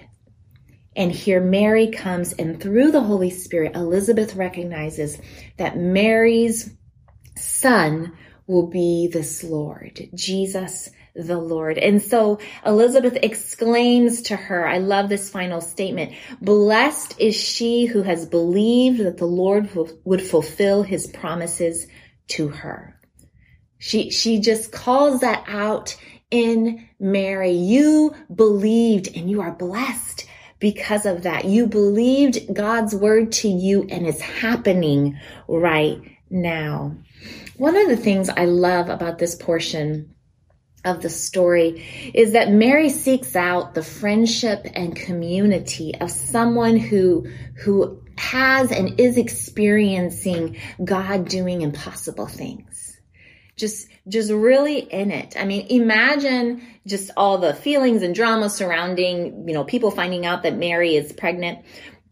And 0.95 1.11
here 1.11 1.41
Mary 1.41 1.87
comes 1.87 2.33
and 2.33 2.61
through 2.61 2.91
the 2.91 3.01
Holy 3.01 3.29
Spirit, 3.29 3.75
Elizabeth 3.75 4.35
recognizes 4.35 5.19
that 5.57 5.77
Mary's 5.77 6.73
son 7.37 8.13
will 8.47 8.67
be 8.67 9.09
this 9.11 9.43
Lord, 9.43 10.09
Jesus 10.13 10.89
the 11.15 11.37
Lord. 11.37 11.77
And 11.77 12.01
so 12.01 12.39
Elizabeth 12.65 13.17
exclaims 13.23 14.23
to 14.23 14.35
her, 14.35 14.67
I 14.67 14.79
love 14.79 15.09
this 15.09 15.29
final 15.29 15.61
statement, 15.61 16.13
blessed 16.41 17.19
is 17.19 17.35
she 17.35 17.85
who 17.85 18.03
has 18.03 18.25
believed 18.25 18.99
that 18.99 19.17
the 19.17 19.25
Lord 19.25 19.69
would 20.03 20.21
fulfill 20.21 20.83
his 20.83 21.07
promises 21.07 21.87
to 22.29 22.47
her. 22.49 22.99
She, 23.77 24.09
she 24.09 24.39
just 24.39 24.71
calls 24.71 25.21
that 25.21 25.43
out 25.47 25.95
in 26.31 26.87
Mary. 26.99 27.51
You 27.51 28.15
believed 28.33 29.15
and 29.15 29.29
you 29.29 29.41
are 29.41 29.51
blessed 29.51 30.27
because 30.59 31.05
of 31.05 31.23
that. 31.23 31.45
You 31.45 31.67
believed 31.67 32.53
God's 32.53 32.95
word 32.95 33.31
to 33.33 33.47
you 33.47 33.85
and 33.89 34.07
it's 34.07 34.21
happening 34.21 35.19
right 35.47 36.01
now. 36.29 36.95
One 37.57 37.75
of 37.75 37.87
the 37.87 37.97
things 37.97 38.29
I 38.29 38.45
love 38.45 38.89
about 38.89 39.17
this 39.17 39.35
portion 39.35 40.15
of 40.83 41.01
the 41.01 41.09
story 41.09 42.11
is 42.13 42.33
that 42.33 42.51
Mary 42.51 42.89
seeks 42.89 43.35
out 43.35 43.73
the 43.73 43.83
friendship 43.83 44.65
and 44.73 44.95
community 44.95 45.95
of 45.95 46.11
someone 46.11 46.77
who, 46.77 47.27
who 47.57 48.01
has 48.17 48.71
and 48.71 48.99
is 48.99 49.17
experiencing 49.17 50.57
God 50.83 51.27
doing 51.27 51.61
impossible 51.61 52.27
things. 52.27 52.97
Just, 53.55 53.87
just 54.07 54.31
really 54.31 54.79
in 54.79 55.11
it. 55.11 55.35
I 55.39 55.45
mean, 55.45 55.67
imagine 55.69 56.61
just 56.85 57.11
all 57.15 57.37
the 57.37 57.53
feelings 57.53 58.01
and 58.03 58.13
drama 58.13 58.49
surrounding, 58.49 59.47
you 59.47 59.53
know, 59.53 59.63
people 59.63 59.91
finding 59.91 60.25
out 60.25 60.43
that 60.43 60.57
Mary 60.57 60.95
is 60.95 61.13
pregnant. 61.13 61.59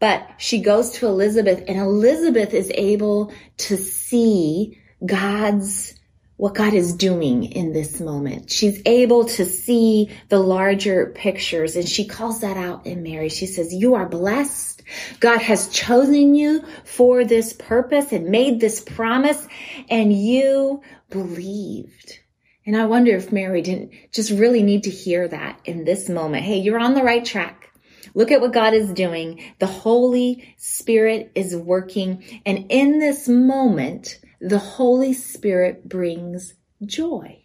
But 0.00 0.26
she 0.38 0.60
goes 0.60 0.90
to 0.92 1.06
Elizabeth 1.06 1.64
and 1.68 1.78
Elizabeth 1.78 2.54
is 2.54 2.70
able 2.74 3.32
to 3.58 3.76
see 3.76 4.80
God's 5.04 5.94
what 6.36 6.54
God 6.54 6.74
is 6.74 6.94
doing 6.94 7.44
in 7.44 7.72
this 7.72 8.00
moment. 8.00 8.50
She's 8.50 8.82
able 8.86 9.24
to 9.26 9.44
see 9.44 10.10
the 10.28 10.40
larger 10.40 11.12
pictures 11.14 11.76
and 11.76 11.88
she 11.88 12.06
calls 12.06 12.40
that 12.40 12.56
out 12.56 12.86
in 12.86 13.02
Mary. 13.02 13.28
She 13.28 13.46
says, 13.46 13.72
you 13.72 13.94
are 13.94 14.08
blessed. 14.08 14.82
God 15.20 15.40
has 15.40 15.68
chosen 15.68 16.34
you 16.34 16.64
for 16.84 17.24
this 17.24 17.52
purpose 17.52 18.12
and 18.12 18.30
made 18.30 18.60
this 18.60 18.80
promise 18.80 19.46
and 19.88 20.12
you 20.12 20.82
believed. 21.10 22.18
And 22.66 22.76
I 22.76 22.86
wonder 22.86 23.14
if 23.14 23.30
Mary 23.30 23.62
didn't 23.62 23.92
just 24.10 24.30
really 24.30 24.62
need 24.62 24.84
to 24.84 24.90
hear 24.90 25.28
that 25.28 25.60
in 25.64 25.84
this 25.84 26.08
moment. 26.08 26.44
Hey, 26.44 26.58
you're 26.58 26.80
on 26.80 26.94
the 26.94 27.04
right 27.04 27.24
track. 27.24 27.70
Look 28.14 28.30
at 28.30 28.40
what 28.40 28.52
God 28.52 28.74
is 28.74 28.92
doing. 28.92 29.42
The 29.58 29.66
Holy 29.66 30.54
Spirit 30.56 31.32
is 31.34 31.54
working. 31.54 32.24
And 32.46 32.66
in 32.70 32.98
this 32.98 33.28
moment, 33.28 34.18
the 34.44 34.58
Holy 34.58 35.14
Spirit 35.14 35.88
brings 35.88 36.52
joy. 36.84 37.42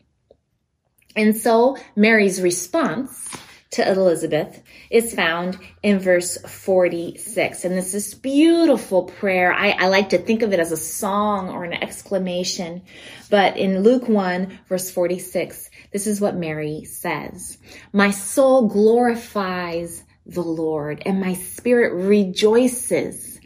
And 1.16 1.36
so 1.36 1.78
Mary's 1.96 2.42
response 2.42 3.30
to 3.72 3.90
Elizabeth 3.90 4.62
is 4.90 5.14
found 5.14 5.58
in 5.82 6.00
verse 6.00 6.38
46. 6.42 7.64
And 7.64 7.78
this 7.78 7.94
is 7.94 8.16
beautiful 8.16 9.04
prayer. 9.04 9.54
I, 9.54 9.70
I, 9.70 9.88
like 9.88 10.10
to 10.10 10.18
think 10.18 10.42
of 10.42 10.52
it 10.52 10.60
as 10.60 10.74
a 10.74 10.78
song 10.78 11.50
or 11.50 11.64
an 11.64 11.74
exclamation. 11.74 12.82
But 13.30 13.56
in 13.56 13.82
Luke 13.82 14.10
1 14.10 14.60
verse 14.68 14.92
46, 14.92 15.70
this 15.94 16.06
is 16.06 16.20
what 16.20 16.36
Mary 16.36 16.84
says. 16.84 17.60
My 17.94 18.12
soul 18.12 18.68
glorifies 18.68 20.04
the 20.26 20.44
Lord 20.44 21.02
and 21.06 21.22
my 21.22 21.34
spirit 21.36 21.94
rejoices 21.94 23.39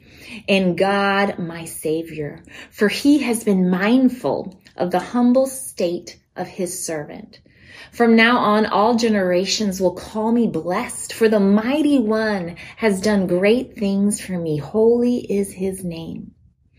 in 0.48 0.75
God, 0.75 1.39
my 1.39 1.65
Savior, 1.65 2.44
for 2.72 2.88
he 2.88 3.20
has 3.20 3.44
been 3.44 3.70
mindful 3.70 4.60
of 4.75 4.92
the 4.92 5.00
humble 5.00 5.48
state 5.48 6.20
of 6.36 6.48
his 6.48 6.86
servant. 6.86 7.39
From 7.92 8.15
now 8.15 8.38
on, 8.38 8.65
all 8.65 8.96
generations 8.96 9.80
will 9.80 9.94
call 9.94 10.32
me 10.32 10.48
blessed, 10.48 11.13
for 11.13 11.30
the 11.30 11.39
mighty 11.39 12.00
one 12.00 12.56
has 12.77 13.01
done 13.01 13.27
great 13.27 13.77
things 13.77 14.20
for 14.20 14.38
me. 14.38 14.58
Holy 14.58 15.18
is 15.18 15.53
his 15.53 15.84
name. 15.84 16.33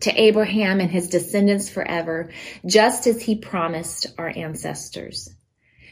to 0.00 0.20
Abraham 0.20 0.80
and 0.80 0.90
his 0.90 1.08
descendants 1.08 1.68
forever, 1.68 2.30
just 2.64 3.06
as 3.06 3.22
he 3.22 3.36
promised 3.36 4.06
our 4.18 4.32
ancestors. 4.34 5.34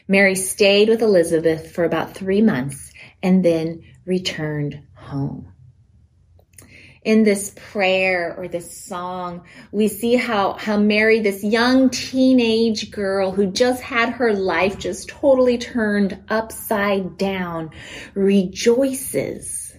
Mary 0.07 0.35
stayed 0.35 0.89
with 0.89 1.01
Elizabeth 1.01 1.71
for 1.71 1.83
about 1.83 2.13
three 2.13 2.41
months 2.41 2.91
and 3.23 3.43
then 3.43 3.83
returned 4.05 4.79
home. 4.95 5.51
In 7.03 7.23
this 7.23 7.53
prayer 7.55 8.35
or 8.35 8.47
this 8.47 8.83
song, 8.83 9.45
we 9.71 9.87
see 9.87 10.15
how, 10.15 10.53
how 10.53 10.77
Mary, 10.77 11.19
this 11.19 11.43
young 11.43 11.91
teenage 11.91 12.89
girl 12.89 13.31
who 13.31 13.51
just 13.51 13.81
had 13.81 14.09
her 14.09 14.33
life 14.33 14.79
just 14.79 15.09
totally 15.09 15.59
turned 15.59 16.23
upside 16.29 17.17
down, 17.17 17.69
rejoices 18.15 19.75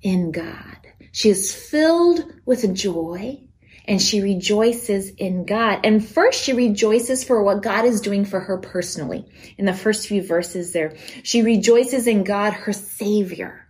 in 0.00 0.30
God. 0.30 0.78
She 1.12 1.30
is 1.30 1.54
filled 1.54 2.32
with 2.46 2.74
joy 2.74 3.44
and 3.86 4.00
she 4.00 4.22
rejoices 4.22 5.10
in 5.10 5.44
God. 5.44 5.80
And 5.84 6.06
first 6.06 6.42
she 6.42 6.52
rejoices 6.52 7.22
for 7.22 7.42
what 7.42 7.62
God 7.62 7.84
is 7.84 8.00
doing 8.00 8.24
for 8.24 8.40
her 8.40 8.58
personally. 8.58 9.26
In 9.58 9.66
the 9.66 9.74
first 9.74 10.08
few 10.08 10.22
verses 10.22 10.72
there, 10.72 10.96
she 11.22 11.42
rejoices 11.42 12.06
in 12.06 12.24
God, 12.24 12.52
her 12.52 12.72
savior. 12.72 13.60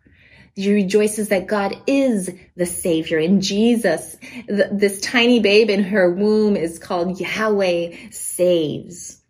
She 0.57 0.73
rejoices 0.73 1.31
that 1.31 1.49
God 1.49 1.77
is 1.89 2.31
the 2.55 2.67
savior. 2.67 3.19
In 3.19 3.41
Jesus, 3.41 4.17
this 4.47 5.01
tiny 5.01 5.41
babe 5.41 5.69
in 5.69 5.83
her 5.83 6.13
womb 6.13 6.57
is 6.57 6.79
called 6.79 7.19
Yahweh 7.19 8.11
saves. 8.13 9.21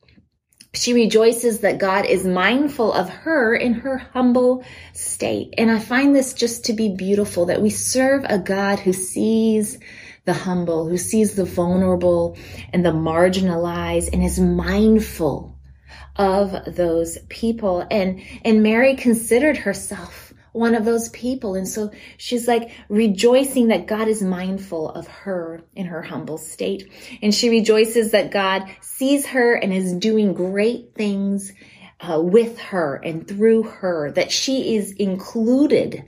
She 0.74 0.92
rejoices 0.92 1.60
that 1.60 1.78
God 1.78 2.04
is 2.04 2.26
mindful 2.26 2.92
of 2.92 3.08
her 3.08 3.54
in 3.54 3.74
her 3.74 3.96
humble 3.96 4.64
state. 4.92 5.54
And 5.56 5.70
I 5.70 5.78
find 5.78 6.14
this 6.14 6.34
just 6.34 6.66
to 6.66 6.72
be 6.72 6.94
beautiful 6.94 7.46
that 7.46 7.62
we 7.62 7.70
serve 7.70 8.26
a 8.28 8.38
God 8.38 8.80
who 8.80 8.92
sees 8.92 9.78
the 10.24 10.32
humble, 10.32 10.88
who 10.88 10.96
sees 10.96 11.34
the 11.34 11.44
vulnerable 11.44 12.36
and 12.72 12.84
the 12.84 12.92
marginalized 12.92 14.10
and 14.12 14.24
is 14.24 14.40
mindful 14.40 15.58
of 16.16 16.74
those 16.74 17.18
people. 17.28 17.86
And, 17.90 18.22
and 18.44 18.62
Mary 18.62 18.96
considered 18.96 19.56
herself 19.56 20.32
one 20.52 20.76
of 20.76 20.84
those 20.84 21.08
people. 21.08 21.56
And 21.56 21.66
so 21.66 21.90
she's 22.16 22.46
like 22.46 22.70
rejoicing 22.88 23.68
that 23.68 23.88
God 23.88 24.06
is 24.06 24.22
mindful 24.22 24.88
of 24.88 25.08
her 25.08 25.64
in 25.74 25.86
her 25.86 26.00
humble 26.00 26.38
state. 26.38 26.88
And 27.20 27.34
she 27.34 27.50
rejoices 27.50 28.12
that 28.12 28.30
God 28.30 28.64
sees 28.80 29.26
her 29.26 29.54
and 29.54 29.74
is 29.74 29.92
doing 29.94 30.32
great 30.32 30.94
things 30.94 31.52
uh, 32.00 32.20
with 32.20 32.58
her 32.58 32.96
and 32.96 33.26
through 33.26 33.62
her, 33.64 34.10
that 34.12 34.30
she 34.30 34.76
is 34.76 34.92
included 34.92 36.04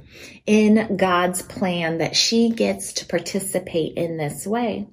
in 0.46 0.96
God's 0.96 1.42
plan, 1.42 1.98
that 1.98 2.16
she 2.16 2.50
gets 2.50 2.94
to 2.94 3.06
participate 3.06 3.94
in 3.94 4.16
this 4.16 4.46
way. 4.46 4.88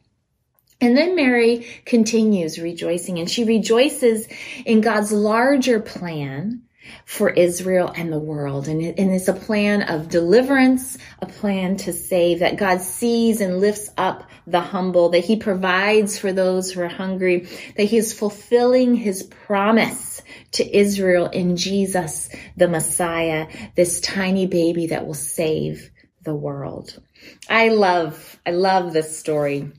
And 0.79 0.97
then 0.97 1.15
Mary 1.15 1.65
continues 1.86 2.60
rejoicing 2.60 3.19
and 3.19 3.29
she 3.29 3.45
rejoices 3.45 4.27
in 4.65 4.82
God's 4.82 5.12
larger 5.12 5.79
plan 5.79 6.63
for 7.06 7.29
Israel 7.29 7.91
and 7.95 8.12
the 8.12 8.19
world. 8.19 8.67
And, 8.67 8.82
it, 8.82 8.99
and 8.99 9.12
it's 9.12 9.29
a 9.29 9.34
plan 9.34 9.84
of 9.84 10.10
deliverance, 10.10 10.97
a 11.19 11.25
plan 11.25 11.77
to 11.77 11.93
save, 11.93 12.39
that 12.39 12.58
God 12.58 12.82
sees 12.82 13.39
and 13.39 13.60
lifts 13.60 13.89
up 13.97 14.29
the 14.45 14.60
humble, 14.60 15.10
that 15.10 15.23
he 15.23 15.38
provides 15.38 16.17
for 16.17 16.34
those 16.34 16.71
who 16.71 16.82
are 16.82 16.89
hungry, 16.89 17.47
that 17.77 17.84
he 17.84 17.97
is 17.97 18.12
fulfilling 18.12 18.95
his 18.95 19.23
promise 19.23 20.12
to 20.54 20.78
Israel 20.78 21.28
in 21.28 21.58
Jesus, 21.58 22.30
the 22.58 22.67
Messiah, 22.67 23.48
this 23.76 24.02
tiny 24.02 24.46
baby 24.46 24.88
that 24.88 25.06
will 25.06 25.13
save 25.13 25.89
the 26.24 26.36
world. 26.36 27.02
I 27.50 27.69
love, 27.69 28.39
I 28.46 28.52
love 28.52 28.93
this 28.93 29.17
story. 29.17 29.72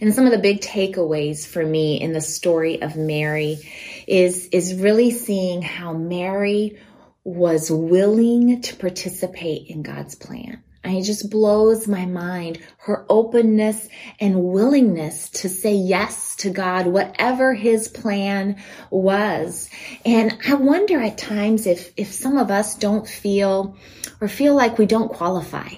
And 0.00 0.14
some 0.14 0.24
of 0.24 0.32
the 0.32 0.38
big 0.38 0.60
takeaways 0.60 1.46
for 1.46 1.64
me 1.64 2.00
in 2.00 2.12
the 2.12 2.20
story 2.20 2.80
of 2.80 2.96
Mary 2.96 3.58
is, 4.06 4.48
is 4.48 4.74
really 4.74 5.10
seeing 5.10 5.60
how 5.60 5.92
Mary 5.92 6.78
was 7.24 7.70
willing 7.70 8.62
to 8.62 8.76
participate 8.76 9.68
in 9.68 9.82
God's 9.82 10.14
plan. 10.14 10.62
It 10.86 11.02
just 11.02 11.30
blows 11.30 11.88
my 11.88 12.06
mind, 12.06 12.58
her 12.78 13.04
openness 13.08 13.88
and 14.20 14.44
willingness 14.44 15.28
to 15.30 15.48
say 15.48 15.74
yes 15.74 16.36
to 16.36 16.50
God, 16.50 16.86
whatever 16.86 17.54
his 17.54 17.88
plan 17.88 18.56
was. 18.90 19.68
And 20.04 20.38
I 20.46 20.54
wonder 20.54 21.00
at 21.00 21.18
times 21.18 21.66
if, 21.66 21.92
if 21.96 22.12
some 22.12 22.36
of 22.36 22.50
us 22.50 22.76
don't 22.76 23.08
feel 23.08 23.76
or 24.20 24.28
feel 24.28 24.54
like 24.54 24.78
we 24.78 24.86
don't 24.86 25.12
qualify 25.12 25.68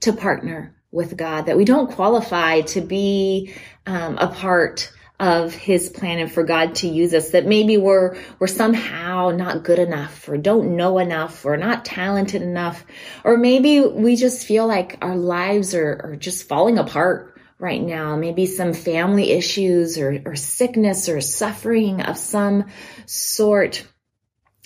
to 0.00 0.12
partner 0.12 0.74
with 0.90 1.16
God, 1.16 1.46
that 1.46 1.56
we 1.56 1.64
don't 1.64 1.90
qualify 1.90 2.62
to 2.62 2.80
be 2.80 3.52
um, 3.86 4.16
a 4.18 4.28
part 4.28 4.90
of 5.20 5.52
his 5.52 5.88
plan 5.88 6.18
and 6.18 6.30
for 6.30 6.44
God 6.44 6.76
to 6.76 6.88
use 6.88 7.12
us, 7.12 7.30
that 7.30 7.46
maybe 7.46 7.76
we're, 7.76 8.16
we're 8.38 8.46
somehow 8.46 9.30
not 9.30 9.64
good 9.64 9.78
enough 9.78 10.28
or 10.28 10.36
don't 10.36 10.76
know 10.76 10.98
enough 10.98 11.44
or 11.44 11.56
not 11.56 11.84
talented 11.84 12.42
enough, 12.42 12.84
or 13.24 13.36
maybe 13.36 13.80
we 13.80 14.14
just 14.14 14.46
feel 14.46 14.66
like 14.66 14.98
our 15.02 15.16
lives 15.16 15.74
are, 15.74 16.00
are 16.04 16.16
just 16.16 16.46
falling 16.46 16.78
apart 16.78 17.40
right 17.58 17.82
now, 17.82 18.16
maybe 18.16 18.46
some 18.46 18.72
family 18.72 19.32
issues 19.32 19.98
or, 19.98 20.22
or 20.24 20.36
sickness 20.36 21.08
or 21.08 21.20
suffering 21.20 22.02
of 22.02 22.16
some 22.16 22.66
sort. 23.06 23.84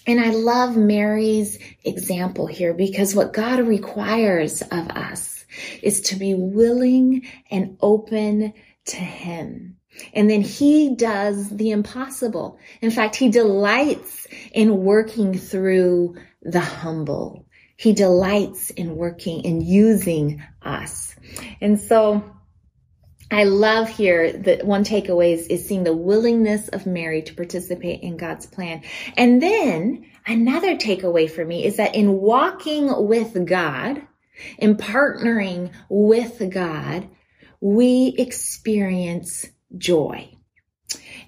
And 0.06 0.20
I 0.20 0.30
love 0.30 0.76
Mary's 0.76 1.58
example 1.84 2.46
here 2.46 2.74
because 2.74 3.14
what 3.14 3.32
God 3.32 3.60
requires 3.60 4.60
of 4.62 4.90
us 4.90 5.44
is 5.82 6.02
to 6.02 6.16
be 6.16 6.34
willing 6.34 7.26
and 7.50 7.78
open 7.80 8.52
to 8.86 8.96
Him. 8.96 9.76
And 10.14 10.28
then 10.28 10.42
He 10.42 10.94
does 10.94 11.48
the 11.50 11.70
impossible. 11.70 12.58
In 12.80 12.90
fact, 12.90 13.16
He 13.16 13.28
delights 13.28 14.26
in 14.52 14.84
working 14.84 15.38
through 15.38 16.16
the 16.42 16.60
humble. 16.60 17.46
He 17.76 17.92
delights 17.92 18.70
in 18.70 18.96
working 18.96 19.44
and 19.46 19.62
using 19.62 20.42
us. 20.62 21.14
And 21.60 21.80
so 21.80 22.24
I 23.32 23.44
love 23.44 23.88
here 23.88 24.30
that 24.30 24.66
one 24.66 24.84
takeaway 24.84 25.32
is, 25.32 25.46
is 25.46 25.66
seeing 25.66 25.84
the 25.84 25.96
willingness 25.96 26.68
of 26.68 26.84
Mary 26.84 27.22
to 27.22 27.34
participate 27.34 28.02
in 28.02 28.18
God's 28.18 28.44
plan. 28.44 28.82
And 29.16 29.40
then 29.42 30.04
another 30.26 30.76
takeaway 30.76 31.30
for 31.30 31.42
me 31.42 31.64
is 31.64 31.78
that 31.78 31.94
in 31.94 32.20
walking 32.20 32.90
with 33.08 33.46
God, 33.46 34.02
in 34.58 34.76
partnering 34.76 35.72
with 35.88 36.42
God, 36.50 37.08
we 37.60 38.14
experience 38.18 39.46
joy. 39.76 40.28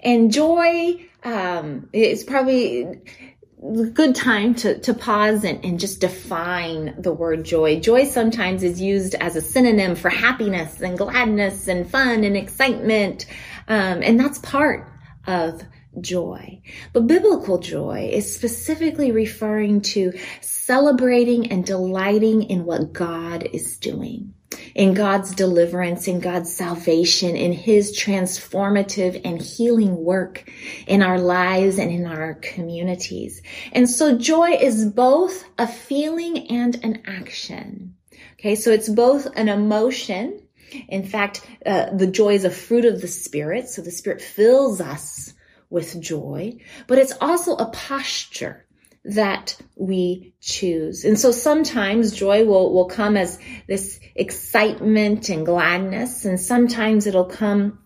And 0.03 0.31
joy 0.31 1.05
um, 1.23 1.89
is 1.91 2.23
probably 2.23 2.83
a 2.83 3.83
good 3.85 4.15
time 4.15 4.53
to, 4.55 4.79
to 4.79 4.93
pause 4.93 5.43
and, 5.43 5.63
and 5.65 5.79
just 5.79 6.01
define 6.01 7.01
the 7.01 7.11
word 7.11 7.43
joy. 7.43 7.79
Joy 7.79 8.05
sometimes 8.05 8.63
is 8.63 8.79
used 8.79 9.15
as 9.15 9.35
a 9.35 9.41
synonym 9.41 9.95
for 9.95 10.09
happiness 10.09 10.81
and 10.81 10.97
gladness 10.97 11.67
and 11.67 11.89
fun 11.89 12.23
and 12.23 12.37
excitement. 12.37 13.25
Um, 13.67 14.03
and 14.03 14.19
that's 14.19 14.37
part 14.39 14.91
of 15.25 15.61
joy. 15.99 16.61
But 16.93 17.07
biblical 17.07 17.57
joy 17.57 18.09
is 18.11 18.35
specifically 18.35 19.11
referring 19.11 19.81
to 19.81 20.13
celebrating 20.41 21.51
and 21.51 21.65
delighting 21.65 22.43
in 22.43 22.65
what 22.65 22.93
God 22.93 23.47
is 23.51 23.77
doing 23.77 24.33
in 24.75 24.93
God's 24.93 25.33
deliverance, 25.33 26.07
in 26.07 26.19
God's 26.19 26.53
salvation, 26.53 27.37
in 27.37 27.53
His 27.53 27.97
transformative 27.97 29.21
and 29.23 29.41
healing 29.41 29.95
work 29.95 30.43
in 30.85 31.01
our 31.01 31.17
lives 31.17 31.79
and 31.79 31.89
in 31.89 32.05
our 32.05 32.35
communities. 32.35 33.41
And 33.71 33.89
so 33.89 34.17
joy 34.17 34.51
is 34.51 34.85
both 34.85 35.45
a 35.57 35.67
feeling 35.67 36.49
and 36.49 36.75
an 36.83 37.03
action. 37.05 37.95
Okay, 38.33 38.55
so 38.55 38.71
it's 38.71 38.89
both 38.89 39.27
an 39.37 39.47
emotion. 39.47 40.41
In 40.89 41.05
fact, 41.05 41.47
uh, 41.65 41.95
the 41.95 42.07
joy 42.07 42.33
is 42.33 42.43
a 42.43 42.49
fruit 42.49 42.83
of 42.83 42.99
the 42.99 43.07
Spirit, 43.07 43.69
so 43.69 43.81
the 43.81 43.91
Spirit 43.91 44.21
fills 44.21 44.81
us 44.81 45.33
with 45.69 45.99
joy, 46.01 46.57
but 46.87 46.97
it's 46.97 47.13
also 47.21 47.55
a 47.55 47.69
posture 47.71 48.64
that 49.05 49.55
we 49.75 50.33
choose. 50.41 51.05
And 51.05 51.19
so 51.19 51.31
sometimes 51.31 52.11
joy 52.11 52.45
will, 52.45 52.73
will 52.73 52.87
come 52.87 53.15
as 53.15 53.39
this 53.67 53.99
excitement 54.15 55.29
and 55.29 55.45
gladness, 55.45 56.25
and 56.25 56.39
sometimes 56.39 57.05
it'll 57.05 57.25
come 57.25 57.79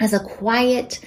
as 0.00 0.12
a 0.12 0.20
quiet 0.20 1.00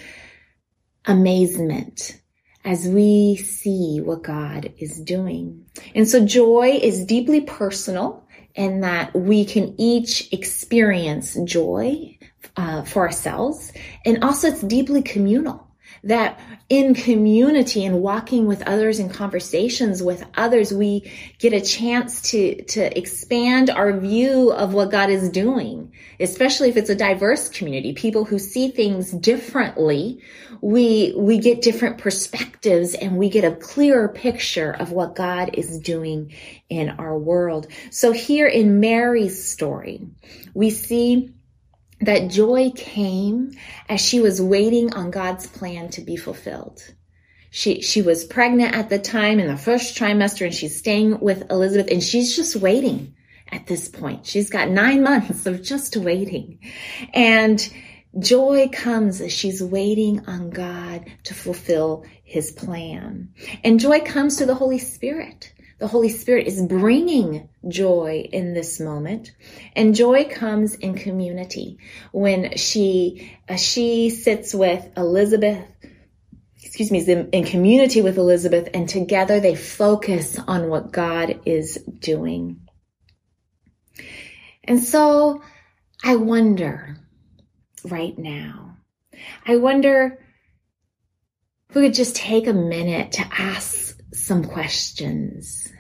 amazement 1.05 2.21
as 2.63 2.87
we 2.87 3.37
see 3.37 3.99
what 4.03 4.23
God 4.23 4.73
is 4.77 4.99
doing. 4.99 5.65
And 5.95 6.07
so 6.07 6.25
joy 6.25 6.79
is 6.81 7.05
deeply 7.05 7.41
personal 7.41 8.27
in 8.55 8.81
that 8.81 9.15
we 9.15 9.45
can 9.45 9.73
each 9.79 10.33
experience 10.33 11.37
joy 11.45 12.17
uh, 12.57 12.83
for 12.83 13.03
ourselves. 13.03 13.71
And 14.05 14.23
also 14.23 14.49
it's 14.49 14.61
deeply 14.61 15.01
communal 15.01 15.66
that 16.07 16.39
in 16.69 16.93
community 16.93 17.85
and 17.85 18.01
walking 18.01 18.45
with 18.45 18.61
others 18.63 18.99
and 18.99 19.13
conversations 19.13 20.03
with 20.03 20.25
others, 20.35 20.73
we 20.73 21.11
get 21.37 21.53
a 21.53 21.61
chance 21.61 22.21
to, 22.21 22.61
to 22.63 22.97
expand 22.97 23.69
our 23.69 23.97
view 23.97 24.51
of 24.51 24.73
what 24.73 24.91
God 24.91 25.09
is 25.09 25.29
doing, 25.29 25.93
especially 26.19 26.69
if 26.69 26.77
it's 26.77 26.89
a 26.89 26.95
diverse 26.95 27.47
community, 27.49 27.93
people 27.93 28.25
who 28.25 28.39
see 28.39 28.69
things 28.69 29.11
differently. 29.11 30.21
We, 30.61 31.13
we 31.15 31.37
get 31.37 31.61
different 31.61 31.99
perspectives 31.99 32.93
and 32.95 33.17
we 33.17 33.29
get 33.29 33.45
a 33.45 33.55
clearer 33.55 34.09
picture 34.09 34.71
of 34.71 34.91
what 34.91 35.15
God 35.15 35.51
is 35.53 35.79
doing 35.79 36.33
in 36.69 36.89
our 36.89 37.17
world. 37.17 37.67
So 37.91 38.11
here 38.11 38.47
in 38.47 38.79
Mary's 38.79 39.47
story, 39.47 40.07
we 40.53 40.69
see 40.69 41.33
that 42.01 42.29
joy 42.29 42.71
came 42.75 43.51
as 43.89 44.01
she 44.01 44.19
was 44.19 44.41
waiting 44.41 44.93
on 44.93 45.11
God's 45.11 45.47
plan 45.47 45.89
to 45.89 46.01
be 46.01 46.15
fulfilled. 46.15 46.81
She, 47.49 47.81
she 47.81 48.01
was 48.01 48.25
pregnant 48.25 48.75
at 48.75 48.89
the 48.89 48.99
time 48.99 49.39
in 49.39 49.47
the 49.47 49.57
first 49.57 49.97
trimester 49.97 50.45
and 50.45 50.53
she's 50.53 50.77
staying 50.77 51.19
with 51.19 51.49
Elizabeth 51.49 51.91
and 51.91 52.03
she's 52.03 52.35
just 52.35 52.55
waiting 52.55 53.15
at 53.51 53.65
this 53.67 53.87
point. 53.87 54.25
She's 54.25 54.49
got 54.49 54.69
nine 54.69 55.01
months 55.01 55.45
of 55.45 55.63
just 55.63 55.95
waiting. 55.97 56.59
And 57.13 57.67
joy 58.19 58.69
comes 58.71 59.21
as 59.21 59.31
she's 59.31 59.63
waiting 59.63 60.25
on 60.27 60.49
God 60.49 61.05
to 61.23 61.33
fulfill 61.33 62.05
his 62.23 62.51
plan. 62.51 63.33
And 63.63 63.79
joy 63.79 64.01
comes 64.01 64.37
through 64.37 64.47
the 64.47 64.55
Holy 64.55 64.79
Spirit. 64.79 65.53
The 65.79 65.87
Holy 65.87 66.09
Spirit 66.09 66.47
is 66.47 66.61
bringing 66.61 67.49
joy 67.67 68.27
in 68.31 68.53
this 68.53 68.79
moment. 68.79 69.31
And 69.75 69.93
joy 69.93 70.25
comes 70.25 70.73
in 70.73 70.95
community 70.95 71.77
when 72.11 72.57
she, 72.57 73.37
uh, 73.47 73.57
she 73.57 74.09
sits 74.09 74.55
with 74.55 74.89
Elizabeth, 74.97 75.63
excuse 76.63 76.89
me, 76.89 77.05
in, 77.05 77.29
in 77.29 77.43
community 77.43 78.01
with 78.01 78.17
Elizabeth 78.17 78.69
and 78.73 78.89
together 78.89 79.39
they 79.39 79.55
focus 79.55 80.39
on 80.39 80.69
what 80.69 80.91
God 80.91 81.41
is 81.45 81.75
doing. 81.75 82.67
And 84.63 84.83
so 84.83 85.43
I 86.03 86.15
wonder 86.15 86.97
right 87.85 88.17
now, 88.17 88.77
I 89.45 89.57
wonder 89.57 90.19
if 91.69 91.75
we 91.75 91.83
could 91.83 91.93
just 91.93 92.15
take 92.15 92.47
a 92.47 92.53
minute 92.53 93.13
to 93.13 93.27
ask 93.31 93.86
some 94.27 94.43
questions 94.43 95.71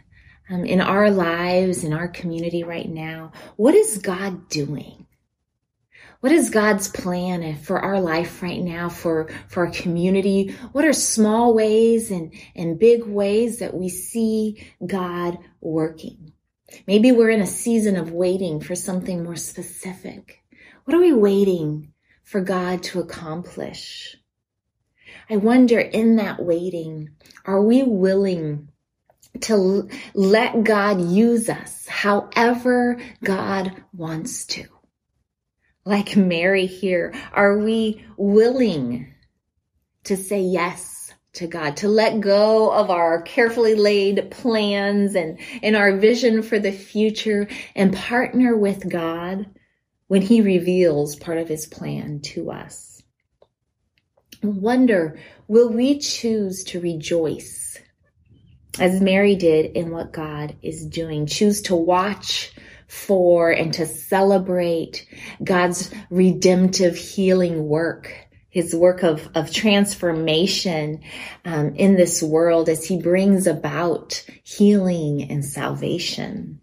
um, 0.49 0.63
in 0.63 0.79
our 0.79 1.11
lives, 1.11 1.83
in 1.83 1.91
our 1.91 2.07
community 2.07 2.63
right 2.63 2.89
now. 2.89 3.33
What 3.57 3.75
is 3.75 3.97
God 3.97 4.47
doing? 4.47 5.05
What 6.21 6.31
is 6.31 6.49
God's 6.49 6.87
plan 6.87 7.57
for 7.57 7.79
our 7.79 7.99
life 7.99 8.41
right 8.41 8.61
now, 8.61 8.89
for, 8.89 9.29
for 9.49 9.65
our 9.65 9.71
community? 9.71 10.55
What 10.71 10.85
are 10.85 10.93
small 10.93 11.53
ways 11.53 12.09
and, 12.09 12.33
and 12.55 12.79
big 12.79 13.03
ways 13.03 13.59
that 13.59 13.73
we 13.75 13.89
see 13.89 14.65
God 14.85 15.37
working? 15.61 16.31
Maybe 16.87 17.11
we're 17.11 17.29
in 17.29 17.41
a 17.41 17.47
season 17.47 17.97
of 17.97 18.11
waiting 18.11 18.61
for 18.61 18.75
something 18.75 19.23
more 19.23 19.35
specific. 19.35 20.41
What 20.85 20.95
are 20.95 21.01
we 21.01 21.13
waiting 21.13 21.93
for 22.23 22.41
God 22.41 22.81
to 22.83 22.99
accomplish? 22.99 24.17
I 25.29 25.35
wonder 25.35 25.79
in 25.79 26.15
that 26.17 26.41
waiting, 26.41 27.09
are 27.45 27.61
we 27.61 27.83
willing 27.83 28.69
to 29.41 29.89
let 30.13 30.63
God 30.63 31.01
use 31.01 31.49
us 31.49 31.85
however 31.87 32.97
God 33.21 33.83
wants 33.91 34.45
to? 34.45 34.65
Like 35.83 36.15
Mary 36.15 36.65
here, 36.65 37.13
are 37.33 37.57
we 37.57 38.05
willing 38.15 39.13
to 40.05 40.15
say 40.15 40.39
yes 40.41 41.13
to 41.33 41.47
God, 41.47 41.77
to 41.77 41.89
let 41.89 42.21
go 42.21 42.71
of 42.71 42.89
our 42.89 43.21
carefully 43.21 43.75
laid 43.75 44.31
plans 44.31 45.13
and, 45.15 45.39
and 45.61 45.75
our 45.75 45.97
vision 45.97 46.41
for 46.41 46.57
the 46.57 46.71
future 46.71 47.47
and 47.75 47.93
partner 47.93 48.55
with 48.57 48.89
God 48.89 49.45
when 50.07 50.21
he 50.21 50.39
reveals 50.39 51.17
part 51.17 51.37
of 51.37 51.49
his 51.49 51.65
plan 51.67 52.21
to 52.21 52.49
us? 52.49 52.96
Wonder, 54.43 55.19
will 55.47 55.69
we 55.69 55.99
choose 55.99 56.63
to 56.65 56.79
rejoice 56.79 57.79
as 58.79 59.01
Mary 59.01 59.35
did 59.35 59.77
in 59.77 59.91
what 59.91 60.13
God 60.13 60.55
is 60.61 60.85
doing? 60.85 61.25
Choose 61.25 61.61
to 61.63 61.75
watch 61.75 62.53
for 62.87 63.51
and 63.51 63.73
to 63.73 63.85
celebrate 63.85 65.07
God's 65.43 65.91
redemptive 66.09 66.95
healing 66.95 67.67
work, 67.67 68.13
his 68.49 68.73
work 68.73 69.03
of, 69.03 69.29
of 69.35 69.51
transformation 69.51 71.01
um, 71.43 71.75
in 71.75 71.95
this 71.95 72.23
world 72.23 72.69
as 72.69 72.85
he 72.85 73.01
brings 73.01 73.45
about 73.47 74.23
healing 74.43 75.29
and 75.29 75.43
salvation. 75.43 76.61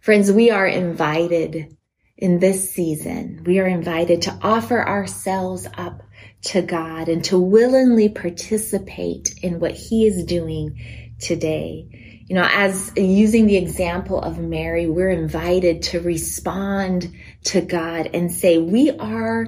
Friends, 0.00 0.30
we 0.30 0.50
are 0.50 0.66
invited 0.66 1.75
in 2.16 2.38
this 2.38 2.70
season, 2.72 3.42
we 3.46 3.58
are 3.58 3.66
invited 3.66 4.22
to 4.22 4.38
offer 4.42 4.86
ourselves 4.86 5.66
up 5.76 6.02
to 6.42 6.62
God 6.62 7.08
and 7.08 7.24
to 7.24 7.38
willingly 7.38 8.08
participate 8.08 9.34
in 9.42 9.60
what 9.60 9.72
He 9.72 10.06
is 10.06 10.24
doing 10.24 10.78
today 11.20 11.88
You 12.28 12.34
know, 12.34 12.48
as 12.50 12.92
using 12.96 13.46
the 13.46 13.56
example 13.56 14.20
of 14.20 14.38
Mary, 14.38 14.88
we're 14.88 15.10
invited 15.10 15.82
to 15.84 16.00
respond 16.00 17.14
to 17.44 17.60
God 17.60 18.10
and 18.14 18.32
say, 18.32 18.58
we 18.58 18.90
are 18.90 19.46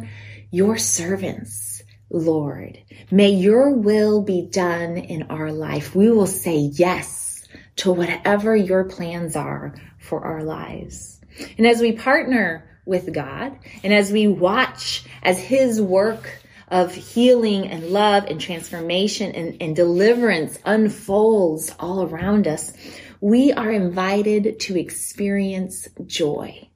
your 0.53 0.79
servants, 0.79 1.83
Lord. 2.09 2.79
May 3.11 3.31
your 3.31 3.75
will 3.75 4.23
be 4.23 4.43
done 4.43 4.97
in 4.97 5.25
our 5.25 5.51
life. 5.51 5.97
We 5.97 6.11
will 6.11 6.29
say 6.29 6.57
yes 6.57 7.49
to 7.77 7.93
whatever 7.93 8.55
your 8.55 8.85
plans 8.85 9.35
are 9.35 9.75
for 9.99 10.25
our 10.25 10.45
lives. 10.45 11.18
And 11.57 11.67
as 11.67 11.81
we 11.81 11.93
partner 11.93 12.65
with 12.89 13.13
God 13.13 13.59
and 13.85 13.93
as 13.93 14.11
we 14.11 14.27
watch 14.27 15.05
as 15.23 15.39
his 15.39 15.81
work 15.81 16.41
of 16.69 16.95
healing 16.95 17.69
and 17.69 17.91
love 17.91 18.25
and 18.25 18.41
transformation 18.41 19.33
and, 19.33 19.63
and 19.63 19.77
deliverance 19.77 20.59
unfolds 20.65 21.73
all 21.79 22.03
around 22.03 22.47
us, 22.47 22.73
we 23.21 23.53
are 23.53 23.71
invited 23.71 24.61
to 24.61 24.79
experience 24.79 25.89
joy, 26.07 26.69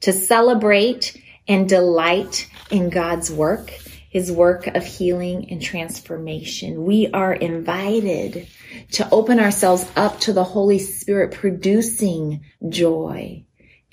to 0.00 0.12
celebrate 0.12 1.20
and 1.48 1.68
delight 1.68 2.48
in 2.70 2.90
God's 2.90 3.30
work, 3.30 3.70
his 4.10 4.30
work 4.30 4.66
of 4.68 4.84
healing 4.84 5.50
and 5.50 5.60
transformation. 5.60 6.84
We 6.84 7.08
are 7.12 7.34
invited 7.34 8.46
to 8.92 9.08
open 9.10 9.40
ourselves 9.40 9.90
up 9.96 10.20
to 10.20 10.32
the 10.32 10.44
Holy 10.44 10.78
Spirit 10.78 11.32
producing 11.32 12.44
joy 12.68 13.44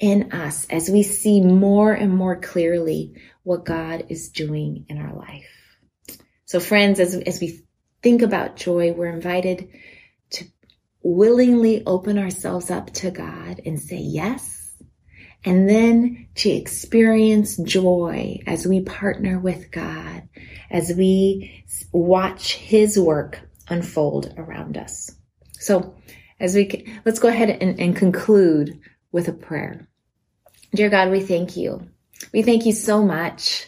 in 0.01 0.31
us 0.31 0.65
as 0.69 0.89
we 0.89 1.03
see 1.03 1.41
more 1.41 1.93
and 1.93 2.11
more 2.11 2.35
clearly 2.35 3.13
what 3.43 3.63
God 3.63 4.05
is 4.09 4.29
doing 4.29 4.85
in 4.89 4.97
our 4.97 5.15
life. 5.15 5.47
So 6.45 6.59
friends, 6.59 6.99
as, 6.99 7.15
as 7.15 7.39
we 7.39 7.61
think 8.01 8.23
about 8.23 8.55
joy, 8.55 8.91
we're 8.91 9.13
invited 9.13 9.69
to 10.31 10.45
willingly 11.03 11.83
open 11.85 12.17
ourselves 12.17 12.71
up 12.71 12.91
to 12.93 13.11
God 13.11 13.61
and 13.63 13.79
say 13.79 13.97
yes. 13.97 14.57
And 15.45 15.69
then 15.69 16.27
to 16.35 16.49
experience 16.49 17.57
joy 17.57 18.39
as 18.45 18.67
we 18.67 18.81
partner 18.81 19.39
with 19.39 19.71
God, 19.71 20.27
as 20.69 20.93
we 20.95 21.63
watch 21.91 22.55
his 22.55 22.99
work 22.99 23.39
unfold 23.67 24.33
around 24.37 24.77
us. 24.77 25.11
So 25.53 25.95
as 26.39 26.55
we, 26.55 26.91
let's 27.05 27.19
go 27.19 27.27
ahead 27.27 27.49
and, 27.49 27.79
and 27.79 27.95
conclude 27.95 28.79
with 29.11 29.27
a 29.27 29.33
prayer. 29.33 29.87
Dear 30.73 30.89
God, 30.89 31.12
we 31.12 31.19
thank 31.21 31.57
you 31.57 31.91
we 32.34 32.43
thank 32.43 32.65
you 32.65 32.71
so 32.71 33.03
much 33.03 33.67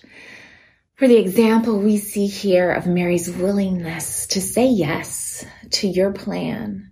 for 0.95 1.07
the 1.07 1.17
example 1.17 1.79
we 1.79 1.97
see 1.97 2.27
here 2.27 2.71
of 2.71 2.87
Mary's 2.87 3.29
willingness 3.29 4.27
to 4.27 4.41
say 4.41 4.67
yes 4.67 5.45
to 5.71 5.87
your 5.87 6.11
plan. 6.13 6.91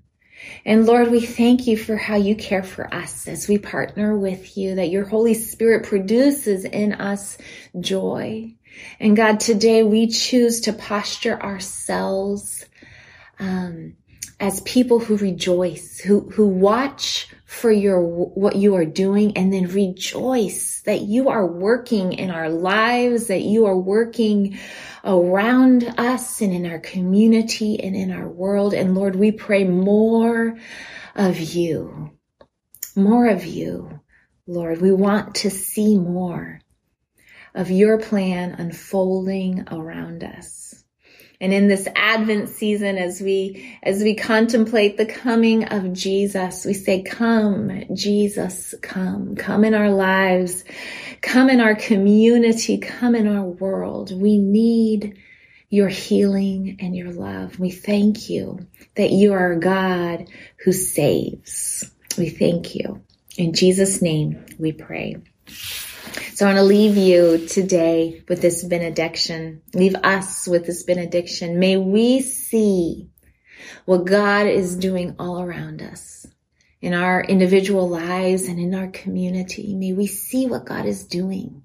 And 0.66 0.86
Lord, 0.86 1.12
we 1.12 1.22
thank 1.22 1.68
you 1.68 1.78
for 1.78 1.96
how 1.96 2.16
you 2.16 2.36
care 2.36 2.64
for 2.64 2.94
us 2.94 3.28
as 3.28 3.48
we 3.48 3.58
partner 3.58 4.18
with 4.18 4.58
you, 4.58 4.76
that 4.76 4.90
your 4.90 5.06
Holy 5.06 5.34
Spirit 5.34 5.86
produces 5.86 6.66
in 6.66 6.94
us 6.94 7.38
joy. 7.80 8.56
And 9.00 9.16
God, 9.16 9.40
today 9.40 9.84
we 9.84 10.08
choose 10.08 10.62
to 10.62 10.74
posture 10.74 11.42
ourselves 11.42 12.66
um, 13.40 13.96
as 14.42 14.60
people 14.62 14.98
who 14.98 15.16
rejoice, 15.18 16.00
who, 16.00 16.28
who 16.32 16.48
watch 16.48 17.30
for 17.46 17.72
your, 17.72 18.02
what 18.02 18.56
you 18.56 18.76
are 18.76 18.86
doing 18.86 19.38
and 19.38 19.54
then 19.54 19.68
rejoice 19.68 20.82
that 20.82 21.02
you 21.02 21.30
are 21.30 21.46
working 21.46 22.14
in 22.14 22.32
our 22.32 22.50
lives, 22.50 23.28
that 23.28 23.42
you 23.42 23.68
are 23.68 23.78
working 23.78 24.58
around 25.06 25.94
us 25.98 26.42
and 26.42 26.54
in 26.54 26.66
our 26.66 26.80
community 26.80 27.80
and 27.80 27.96
in 27.96 28.12
our 28.12 28.28
world. 28.28 28.74
And 28.74 28.96
Lord, 28.96 29.16
we 29.16 29.32
pray 29.32 29.64
more 29.64 30.58
of 31.16 31.40
you, 31.40 32.10
more 32.96 33.28
of 33.28 33.46
you. 33.46 34.00
Lord, 34.48 34.82
we 34.82 34.92
want 34.92 35.36
to 35.36 35.52
see 35.52 36.00
more 36.00 36.62
of 37.54 37.70
your 37.70 38.00
plan 38.00 38.54
unfolding 38.54 39.68
around 39.72 40.24
us. 40.24 40.81
And 41.42 41.52
in 41.52 41.68
this 41.68 41.88
Advent 41.96 42.50
season, 42.50 43.00
as 43.00 43.20
we, 43.20 43.76
as 43.82 44.04
we 44.04 44.16
contemplate 44.16 44.96
the 44.96 45.08
coming 45.08 45.66
of 45.66 45.92
Jesus, 45.92 46.64
we 46.66 46.76
say, 46.76 47.02
come, 47.02 47.84
Jesus, 47.96 48.76
come, 48.84 49.36
come 49.36 49.64
in 49.64 49.74
our 49.74 49.90
lives, 49.90 50.64
come 51.22 51.50
in 51.50 51.60
our 51.60 51.74
community, 51.74 52.78
come 52.78 53.16
in 53.16 53.28
our 53.28 53.44
world. 53.44 54.16
We 54.16 54.38
need 54.38 55.18
your 55.72 55.88
healing 55.88 56.78
and 56.80 56.96
your 56.96 57.12
love. 57.12 57.58
We 57.58 57.72
thank 57.72 58.30
you 58.30 58.68
that 58.96 59.10
you 59.10 59.34
are 59.34 59.56
God 59.56 60.30
who 60.64 60.72
saves. 60.72 61.90
We 62.20 62.30
thank 62.30 62.76
you. 62.76 63.02
In 63.36 63.54
Jesus' 63.54 64.00
name 64.00 64.46
we 64.60 64.74
pray. 64.74 65.16
So 66.34 66.46
I 66.46 66.50
want 66.50 66.58
to 66.58 66.64
leave 66.64 66.98
you 66.98 67.48
today 67.48 68.24
with 68.28 68.42
this 68.42 68.64
benediction. 68.64 69.62
Leave 69.74 69.96
us 69.96 70.48
with 70.48 70.66
this 70.66 70.84
benediction. 70.84 71.60
May 71.60 71.78
we 71.78 72.22
see 72.22 73.10
what 73.86 74.06
God 74.06 74.48
is 74.48 74.76
doing 74.76 75.16
all 75.20 75.42
around 75.42 75.82
us 75.82 76.26
in 76.82 76.94
our 76.94 77.22
individual 77.22 77.88
lives 77.88 78.48
and 78.48 78.60
in 78.60 78.74
our 78.74 78.88
community. 78.88 79.76
May 79.76 79.94
we 79.94 80.08
see 80.08 80.48
what 80.48 80.66
God 80.66 80.86
is 80.86 81.06
doing. 81.06 81.64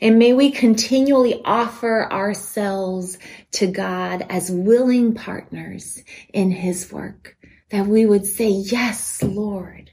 And 0.00 0.18
may 0.18 0.32
we 0.32 0.52
continually 0.52 1.42
offer 1.44 2.10
ourselves 2.10 3.18
to 3.52 3.66
God 3.66 4.24
as 4.28 4.50
willing 4.50 5.14
partners 5.14 6.02
in 6.32 6.52
his 6.52 6.92
work, 6.92 7.36
that 7.70 7.86
we 7.86 8.06
would 8.06 8.26
say, 8.26 8.48
yes, 8.48 9.22
Lord. 9.22 9.90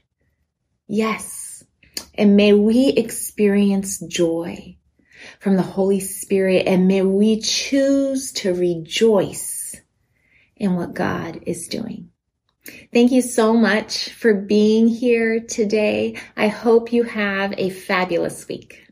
Yes. 0.86 1.41
And 2.14 2.36
may 2.36 2.52
we 2.52 2.88
experience 2.88 3.98
joy 3.98 4.76
from 5.40 5.56
the 5.56 5.62
Holy 5.62 6.00
Spirit 6.00 6.66
and 6.66 6.88
may 6.88 7.02
we 7.02 7.40
choose 7.40 8.32
to 8.32 8.54
rejoice 8.54 9.76
in 10.56 10.76
what 10.76 10.94
God 10.94 11.40
is 11.46 11.68
doing. 11.68 12.10
Thank 12.92 13.10
you 13.10 13.22
so 13.22 13.54
much 13.54 14.10
for 14.10 14.34
being 14.34 14.86
here 14.86 15.40
today. 15.40 16.20
I 16.36 16.48
hope 16.48 16.92
you 16.92 17.02
have 17.02 17.54
a 17.58 17.70
fabulous 17.70 18.46
week. 18.46 18.86